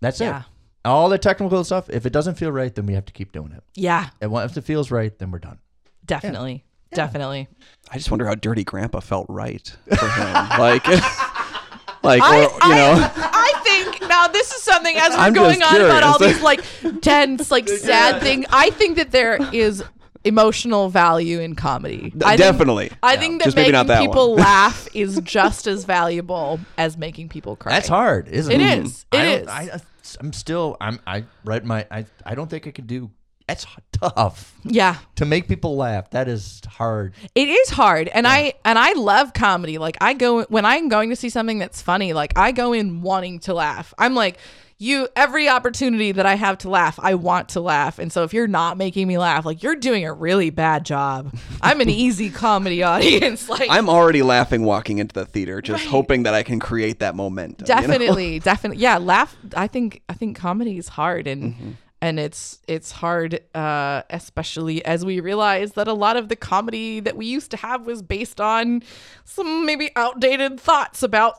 [0.00, 0.40] That's Yeah.
[0.40, 0.44] it.
[0.84, 1.88] All the technical stuff.
[1.90, 3.62] If it doesn't feel right, then we have to keep doing it.
[3.76, 5.58] yeah And once it feels right, then we're done."
[6.04, 6.64] definitely
[6.94, 7.48] definitely
[7.90, 10.32] I just wonder how Dirty Grandpa felt right for him.
[10.58, 10.86] like,
[12.02, 13.12] like, I, or, you know, I,
[13.54, 16.36] I think now this is something as we're I'm going just on about all curious.
[16.38, 18.46] these like dense, like sad things.
[18.50, 19.84] I think that there is
[20.24, 22.12] emotional value in comedy.
[22.24, 22.90] I think- definitely.
[23.02, 27.56] I think that Just making that people laugh is just as valuable as making people
[27.56, 27.72] cry.
[27.72, 28.84] That's hard, isn't It it?
[28.84, 29.06] is.
[29.12, 29.48] It I is.
[29.48, 29.80] I,
[30.20, 30.76] I'm still.
[30.80, 30.98] I'm.
[31.06, 31.86] I read my.
[31.90, 32.06] I.
[32.24, 33.10] I don't think I could do.
[33.48, 34.96] That's tough Yeah.
[35.16, 36.10] to make people laugh.
[36.10, 37.14] That is hard.
[37.34, 39.78] It is hard, and I and I love comedy.
[39.78, 42.12] Like I go when I'm going to see something that's funny.
[42.12, 43.92] Like I go in wanting to laugh.
[43.98, 44.38] I'm like
[44.78, 45.06] you.
[45.14, 48.00] Every opportunity that I have to laugh, I want to laugh.
[48.00, 51.32] And so if you're not making me laugh, like you're doing a really bad job.
[51.60, 53.48] I'm an easy comedy audience.
[53.48, 55.90] Like I'm already laughing walking into the theater, just Right.
[55.90, 57.66] hoping that I can create that momentum.
[57.68, 57.80] you know?
[57.80, 58.98] definitely, definitely, yeah.
[58.98, 59.36] Laugh.
[59.54, 61.70] I think I think comedy is hard, and Mm-hmm.
[62.02, 67.00] And it's it's hard, uh, especially as we realize that a lot of the comedy
[67.00, 68.82] that we used to have was based on
[69.24, 71.34] some maybe outdated thoughts about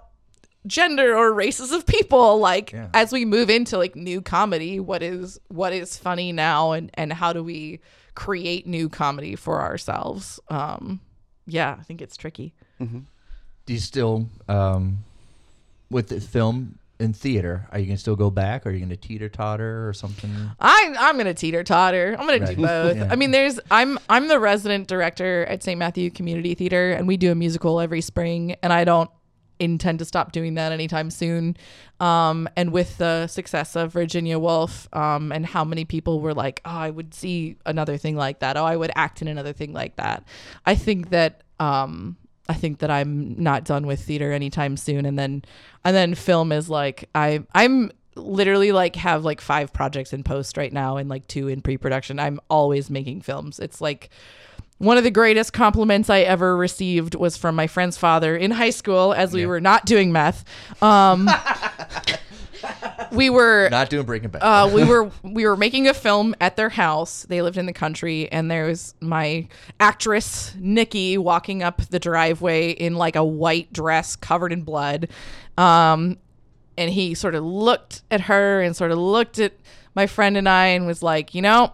[0.66, 2.40] gender or races of people.
[2.40, 2.88] Like Yeah.
[2.94, 7.12] as we move into like new comedy what is what is funny now and and
[7.12, 7.82] how do we
[8.16, 10.40] create new comedy for ourselves?
[10.48, 11.02] Um
[11.46, 12.54] yeah i think it's tricky.
[13.66, 15.04] Do you still, um,
[15.90, 18.66] with the film in theater, are you gonna still go back?
[18.66, 20.30] Or Are you gonna teeter totter or something?
[20.60, 22.16] I I'm gonna teeter totter.
[22.18, 22.56] I'm gonna Right.
[22.56, 22.96] do both.
[22.98, 23.08] Yeah.
[23.12, 25.78] I mean, there's I'm I'm the resident director at St.
[25.78, 29.10] Matthew Community Theater, and we do a musical every spring, and I don't
[29.60, 31.56] intend to stop doing that anytime soon.
[32.00, 36.60] Um, and with the success of Virginia Woolf, um, and how many people were like,
[36.66, 38.58] oh, I would see another thing like that.
[38.58, 40.24] Oh, I would act in another thing like that.
[40.66, 42.18] I think that um,
[42.54, 45.06] I think that I'm not done with theater anytime soon.
[45.06, 45.44] And then,
[45.84, 50.56] and then film is like I I'm literally like have like five projects in post
[50.56, 52.20] right now and like two in pre-production.
[52.20, 53.60] I'm always making films.
[53.60, 54.12] It's like
[54.80, 58.72] one of the greatest compliments I ever received was from my friend's father in high
[58.72, 60.44] school as we were not doing meth.
[60.82, 61.30] Um,
[63.12, 64.40] we were Not doing Breaking Bad.
[64.42, 67.24] uh, we were we were making a film at their house.
[67.24, 69.48] They lived in the country, and there was my
[69.80, 75.10] actress Nikki walking up the driveway in like a white dress covered in blood.
[75.58, 76.18] Um,
[76.78, 79.54] and he sort of looked at her and sort of looked at
[79.94, 81.74] my friend and I and was like, you know,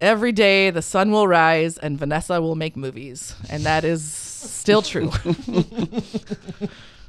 [0.00, 4.82] every day the sun will rise and Vanessa will make movies, and that is still
[4.82, 5.10] true.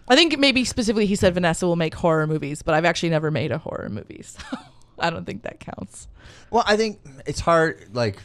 [0.08, 3.30] I think maybe specifically he said Vanessa will make horror movies, but I've actually never
[3.30, 4.40] made a horror movie, so
[5.00, 6.08] I don't think that counts.
[6.50, 7.90] Well, I think it's hard.
[7.94, 8.20] Like,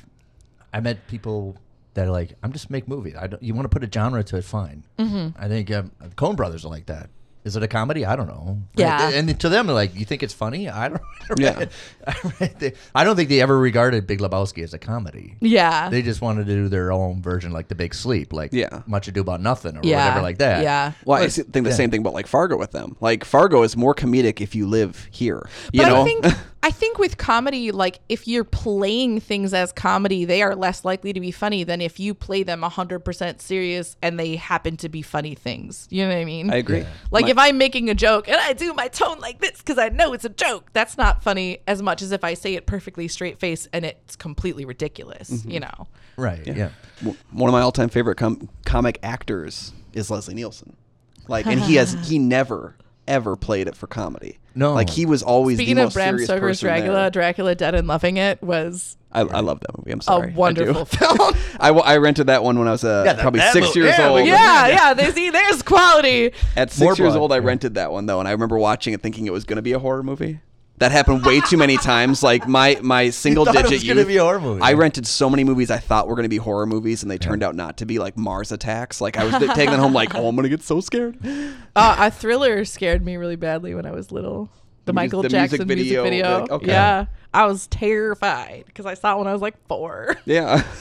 [0.73, 1.57] I met people
[1.93, 3.15] that are like, "I'm just make movies.
[3.19, 3.43] I don't.
[3.43, 5.43] You want to put a genre to it, fine." Mm-hmm.
[5.43, 7.11] I think um, Coen Brothers are like that.
[7.45, 8.07] Is it a comedy?
[8.07, 8.63] I don't know.
[8.75, 9.11] Yeah.
[9.11, 10.69] and to them, like, you think it's funny?
[10.71, 11.01] I don't.
[11.37, 11.67] Yeah.
[12.07, 15.37] I, read the- I don't think they ever regarded Big Lebowski as a comedy.
[15.41, 15.91] Yeah.
[15.91, 18.83] They just wanted to do their own version, like The Big Sleep, like Yeah.
[18.87, 20.05] Much Ado About Nothing, or yeah.
[20.07, 20.63] whatever like that.
[20.63, 20.93] Yeah.
[21.05, 21.71] Well, I think the yeah.
[21.71, 22.97] same thing about like Fargo with them.
[23.01, 25.47] Like Fargo is more comedic if you live here.
[25.73, 26.33] You but know,
[26.65, 31.13] I think with comedy, like if you're playing things as comedy, they are less likely
[31.13, 34.89] to be funny than if you play them hundred percent serious and they happen to
[34.89, 35.87] be funny things.
[35.91, 36.51] You know what I mean?
[36.51, 36.87] I agree.
[37.11, 39.77] Like My- if I'm making a joke and I do my tone like this because
[39.77, 42.65] I know it's a joke, that's not funny as much as if I say it
[42.65, 45.29] perfectly straight face and it's completely ridiculous.
[45.29, 45.51] Mm-hmm.
[45.51, 45.87] You know?
[46.17, 46.47] Right.
[46.47, 46.71] Yeah.
[47.01, 50.79] w- one of my all-time favorite com- comic actors is Leslie Nielsen.
[51.29, 52.75] Like, and he has he never
[53.07, 54.39] ever played it for comedy.
[54.57, 54.73] No.
[54.75, 57.11] like he was always Speaking the of most Bram serious Stoker's person Dracula, there.
[57.11, 59.91] Dracula Dead and Loving It was I, I love that movie.
[59.93, 61.19] I'm a sorry, I wonderful film.
[61.61, 63.81] I, I rented that one when I was uh, Yeah, that- probably that six movie-
[63.81, 64.27] years yeah, old.
[64.27, 64.95] yeah, yeah.
[64.95, 66.33] They see there's quality.
[66.57, 68.93] At six More years blood, old, I rented that one though, and I remember watching
[68.95, 70.41] it thinking it was going to be a horror movie.
[70.79, 72.23] That happened way too many times.
[72.23, 74.61] Like my my single thought it digit was gonna be a horror movie.
[74.61, 77.19] I rented so many movies I thought were going to be horror movies, and they
[77.19, 77.99] turned out not to be.
[77.99, 79.01] Like Mars Attacks.
[79.01, 79.93] Like I was taking them home.
[79.93, 81.17] Like oh, I'm going to get so scared.
[81.77, 84.51] Uh, a thriller scared me really badly when I was little.
[84.85, 86.41] The, mus- Michael the Jackson music video, video.
[86.41, 86.67] like, okay.
[86.67, 90.17] Yeah, I was terrified because I saw it when I was like four.
[90.27, 90.65] Yeah.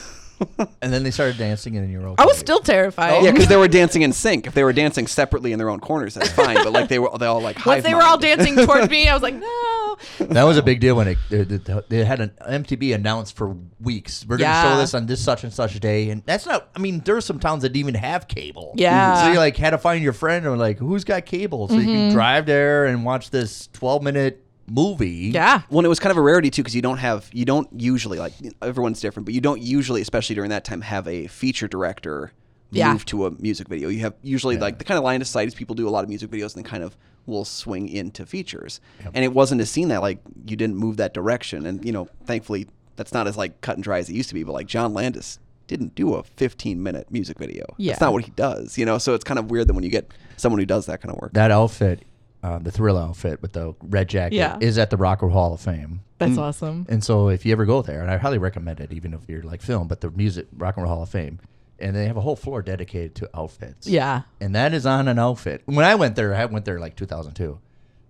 [0.82, 2.22] And then they started dancing, and you're okay.
[2.22, 3.12] I was still terrified.
[3.12, 3.24] Oh.
[3.24, 4.46] Yeah, because they were dancing in sync.
[4.46, 6.56] If they were dancing separately in their own corners, that's fine.
[6.56, 9.14] But like they were, they all like Once they were all dancing towards me, I
[9.14, 9.96] was like, no.
[10.20, 13.56] that was a big deal when it they, they- they had an MTV announced for
[13.80, 14.24] weeks.
[14.28, 16.68] We're going to show this on this such and such day, and that's not.
[16.74, 18.74] I mean, there are some towns that didn't even have cable.
[18.76, 19.22] Yeah.
[19.22, 21.84] so you like had to find your friend or like who's got cable, so you
[21.84, 22.14] can mm-hmm.
[22.14, 25.30] drive there and watch this 12 minute movie.
[25.34, 25.62] Yeah.
[25.70, 28.18] Well, it was kind of a rarity too because you don't have you don't usually
[28.18, 28.32] like
[28.62, 32.32] everyone's different, but you don't usually, especially during that time, have a feature director
[32.70, 32.92] Yeah.
[32.92, 33.88] move to a music video.
[33.88, 36.02] You have usually like the kind of line of sight is people do a lot
[36.04, 36.96] of music videos and then kind of
[37.26, 38.80] will swing into features.
[39.14, 41.66] And it wasn't a scene that like you didn't move that direction.
[41.66, 42.66] And you know, thankfully,
[42.96, 44.44] that's not as like cut and dry as it used to be.
[44.44, 47.64] But like John Landis didn't do a 15 minute music video.
[47.78, 47.92] Yeah.
[47.92, 48.76] That's not what he does.
[48.76, 51.00] You know, so it's kind of weird that when you get someone who does that
[51.00, 51.32] kind of work.
[51.32, 52.02] That outfit,
[52.44, 54.58] uh, the Thrill outfit with the red jacket, Yeah.
[54.60, 56.02] is at the Rock and Roll Hall of Fame.
[56.18, 56.86] That's awesome.
[56.88, 59.42] And so if you ever go there, and I highly recommend it, even if you're
[59.42, 61.40] like film, but the music Rock and Roll Hall of Fame,
[61.78, 63.86] and they have a whole floor dedicated to outfits.
[63.86, 64.22] Yeah.
[64.40, 65.62] and that is on an outfit.
[65.64, 67.58] When I went there, I went there like 2002.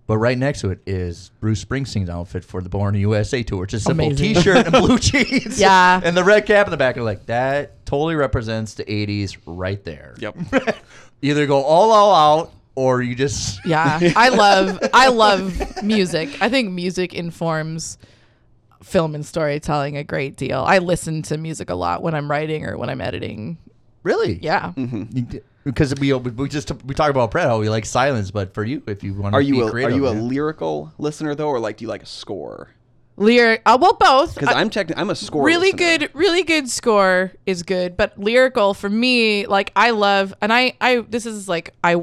[0.07, 3.61] But right next to it is Bruce Springsteen's outfit for the Born in USA tour,
[3.61, 4.35] which is simple Amazing.
[4.35, 5.59] T-shirt and blue jeans.
[5.59, 5.99] Yeah.
[6.03, 6.95] and the red cap in the back.
[6.97, 10.13] are like that totally represents the 80s right there.
[10.19, 10.37] Yep.
[11.23, 13.99] Either go all all out or you just Yeah.
[14.15, 16.29] I love I love music.
[16.41, 17.97] I think music informs
[18.83, 20.59] film and storytelling a great deal.
[20.61, 23.57] I listen to music a lot when I'm writing or when I'm editing.
[24.03, 24.73] really Yeah.
[24.75, 25.03] Mm-hmm.
[25.17, 28.63] You d- because we we just we talk about Brett we like silence, but for
[28.63, 30.19] you, if you want to Are be you a, are you a yeah.
[30.21, 32.69] lyrical listener though, or like do you like a score?
[33.17, 34.35] Lyric uh, well both.
[34.35, 35.43] Because I- I'm checking I'm a score.
[35.43, 36.07] really listener.
[36.07, 40.73] good really good score is good but lyrical for me like i love and i
[40.81, 41.95] i this is like i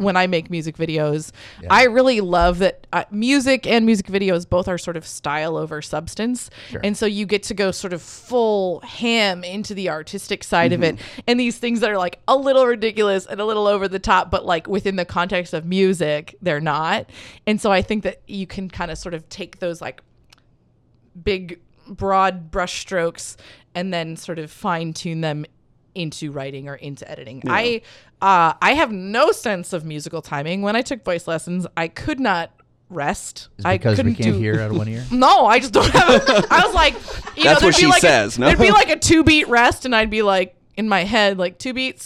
[0.00, 1.30] when i make music videos
[1.68, 5.80] i really love that uh, music and music videos both are sort of style over
[5.80, 6.50] substance.
[6.82, 10.82] And so you get to go sort of full ham into the artistic side of
[10.82, 10.98] it.
[11.26, 14.30] And these things that are like a little ridiculous and a little over the top
[14.30, 17.10] but like within the context of music they're not.
[17.46, 20.02] And so i think that you can kind of sort of take those like
[21.22, 23.36] big broad brush strokes
[23.74, 25.44] and then sort of fine tune them
[25.94, 27.42] into writing or into editing.
[27.46, 27.82] I
[28.22, 30.62] uh, I have no sense of musical timing.
[30.62, 32.50] When I took voice lessons, I could not
[32.90, 33.48] rest.
[33.58, 35.04] Is it I because we couldn't can't do hear out of one ear?
[35.12, 36.08] no, I just don't have.
[36.28, 37.00] A, I was like, you
[37.44, 38.46] That's know, what there'd be she like says, A, no?
[38.46, 41.58] There'd be like a two beat rest, and I'd be like in my head like
[41.58, 42.04] two beats.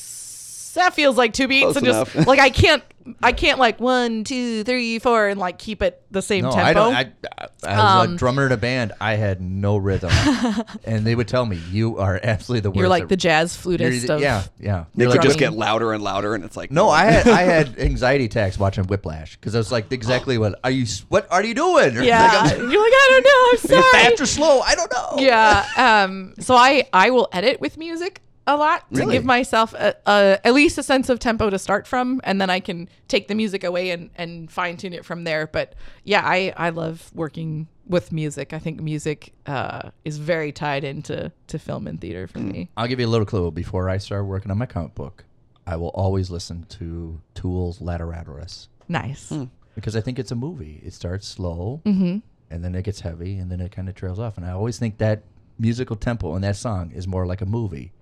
[0.74, 2.82] That feels like two beats, Close and just like I can't,
[3.22, 6.64] I can't like one, two, three, four, and like keep it the same No, tempo.
[6.66, 6.94] I don't.
[6.94, 7.00] I,
[7.38, 7.78] I, as
[8.08, 10.10] Um, a drummer in a band, I had no rhythm,
[10.84, 14.04] and they would tell me, "You are absolutely the worst." You're like the jazz flutist
[14.04, 14.84] either- of yeah, yeah.
[14.94, 17.28] They You're could like- just get louder and louder, and it's like No, I had
[17.28, 20.86] I had anxiety attacks watching Whiplash because I was like, exactly what are you?
[21.08, 21.96] What are you doing?
[21.96, 23.50] Or Yeah, like, you're like I don't know.
[23.78, 24.02] I'm sorry.
[24.04, 24.60] fast or slow?
[24.60, 25.14] I don't know.
[25.18, 25.64] Yeah.
[26.04, 26.34] Um.
[26.40, 29.14] So I I will edit with music a lot to Really?
[29.14, 32.50] give myself a, a, at least a sense of tempo to start from, and then
[32.50, 35.46] I can take the music away and and fine tune it from there.
[35.46, 38.52] But yeah, I I love working with music.
[38.52, 42.50] I think music uh, is very tied into to film and theater for hmm.
[42.50, 42.70] me.
[42.76, 43.50] I'll give you a little clue.
[43.50, 45.24] Before I start working on my comic book,
[45.66, 49.30] I will always listen to Tool's Lateralus Nice.
[49.30, 49.44] Hmm.
[49.74, 50.80] because I think it's a movie.
[50.84, 52.18] It starts slow, mm-hmm.
[52.50, 54.36] and then it gets heavy, and then it kind of trails off.
[54.36, 55.22] And I always think that
[55.58, 57.92] musical tempo in that song is more like a movie.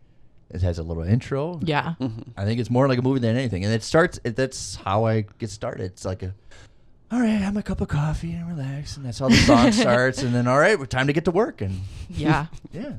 [0.52, 1.60] It has a little intro.
[1.62, 1.94] Yeah.
[2.36, 3.64] I think it's more like a movie than anything.
[3.64, 4.20] And it starts.
[4.24, 5.84] It, that's how I get started.
[5.84, 6.34] It's like a,
[7.10, 10.22] all right, have my cup of coffee and relax, and that's how the song starts.
[10.22, 11.60] And then, all right, we're time to get to work.
[11.60, 12.46] And Yeah.
[12.72, 12.92] yeah.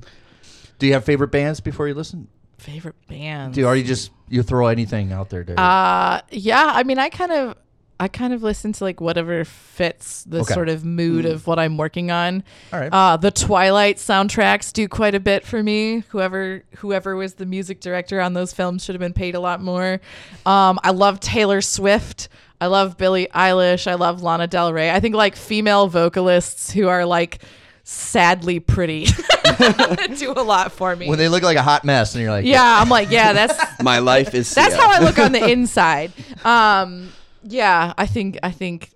[0.80, 2.28] Do you have favorite bands before you listen?
[2.58, 3.56] Favorite bands.
[3.56, 5.44] Do you, or you just you throw anything out there?
[5.44, 7.56] To, Uh yeah, I mean I kind of
[8.00, 10.54] I kind of listen to like whatever fits the Okay.
[10.54, 12.44] sort of mood of what I'm working on.
[12.74, 12.90] All right.
[12.92, 16.04] Uh the Twilight soundtracks do quite a bit for me.
[16.10, 19.62] Whoever whoever was the music director on those films should have been paid a lot
[19.62, 20.02] more.
[20.46, 22.30] Um I love Taylor Swift.
[22.60, 23.88] I love Billie Eilish.
[23.88, 24.90] I love Lana Del Rey.
[24.90, 27.42] I think like female vocalists who are like
[27.86, 29.06] sadly pretty
[30.18, 31.08] do a lot for me.
[31.10, 33.82] when they look like a hot mess, and you're like, yeah, I'm like, yeah, that's
[33.84, 36.14] my life is that's how I look on the inside.
[36.46, 37.12] Um,
[37.44, 38.92] Yeah, I think I think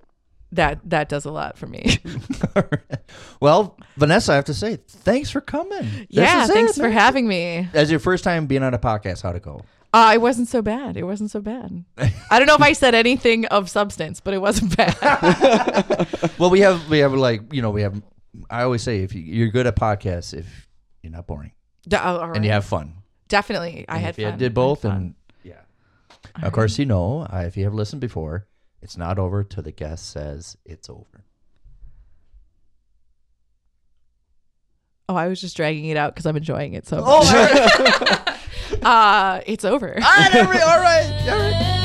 [0.51, 1.97] that that does a lot for me.
[3.41, 6.07] well, Vanessa, I have to say, thanks for coming.
[6.09, 7.67] Yeah, it, thanks for having me.
[7.73, 9.61] As your first time being on a podcast, how'd it go?
[9.93, 10.97] Uh, it wasn't so bad.
[10.97, 11.83] It wasn't so bad.
[11.97, 16.07] I don't know if I said anything of substance, but it wasn't bad.
[16.37, 18.01] Well, we have we have like you know we have.
[18.49, 20.67] I always say if you, you're good at podcasts, if
[21.01, 21.51] you're not boring
[21.87, 22.93] D- oh, and you have fun.
[23.27, 24.37] Definitely, I had fun.
[24.37, 25.15] did I both, had and
[26.39, 26.45] yeah.
[26.45, 28.47] Of course, you know uh, if you have listened before,
[28.81, 31.25] it's not over till the guest says it's over.
[35.09, 37.05] oh, I was just dragging it out because I'm enjoying it so much.
[37.07, 39.95] Oh, all right, uh, it's over.
[39.95, 41.73] all right, all right, all right.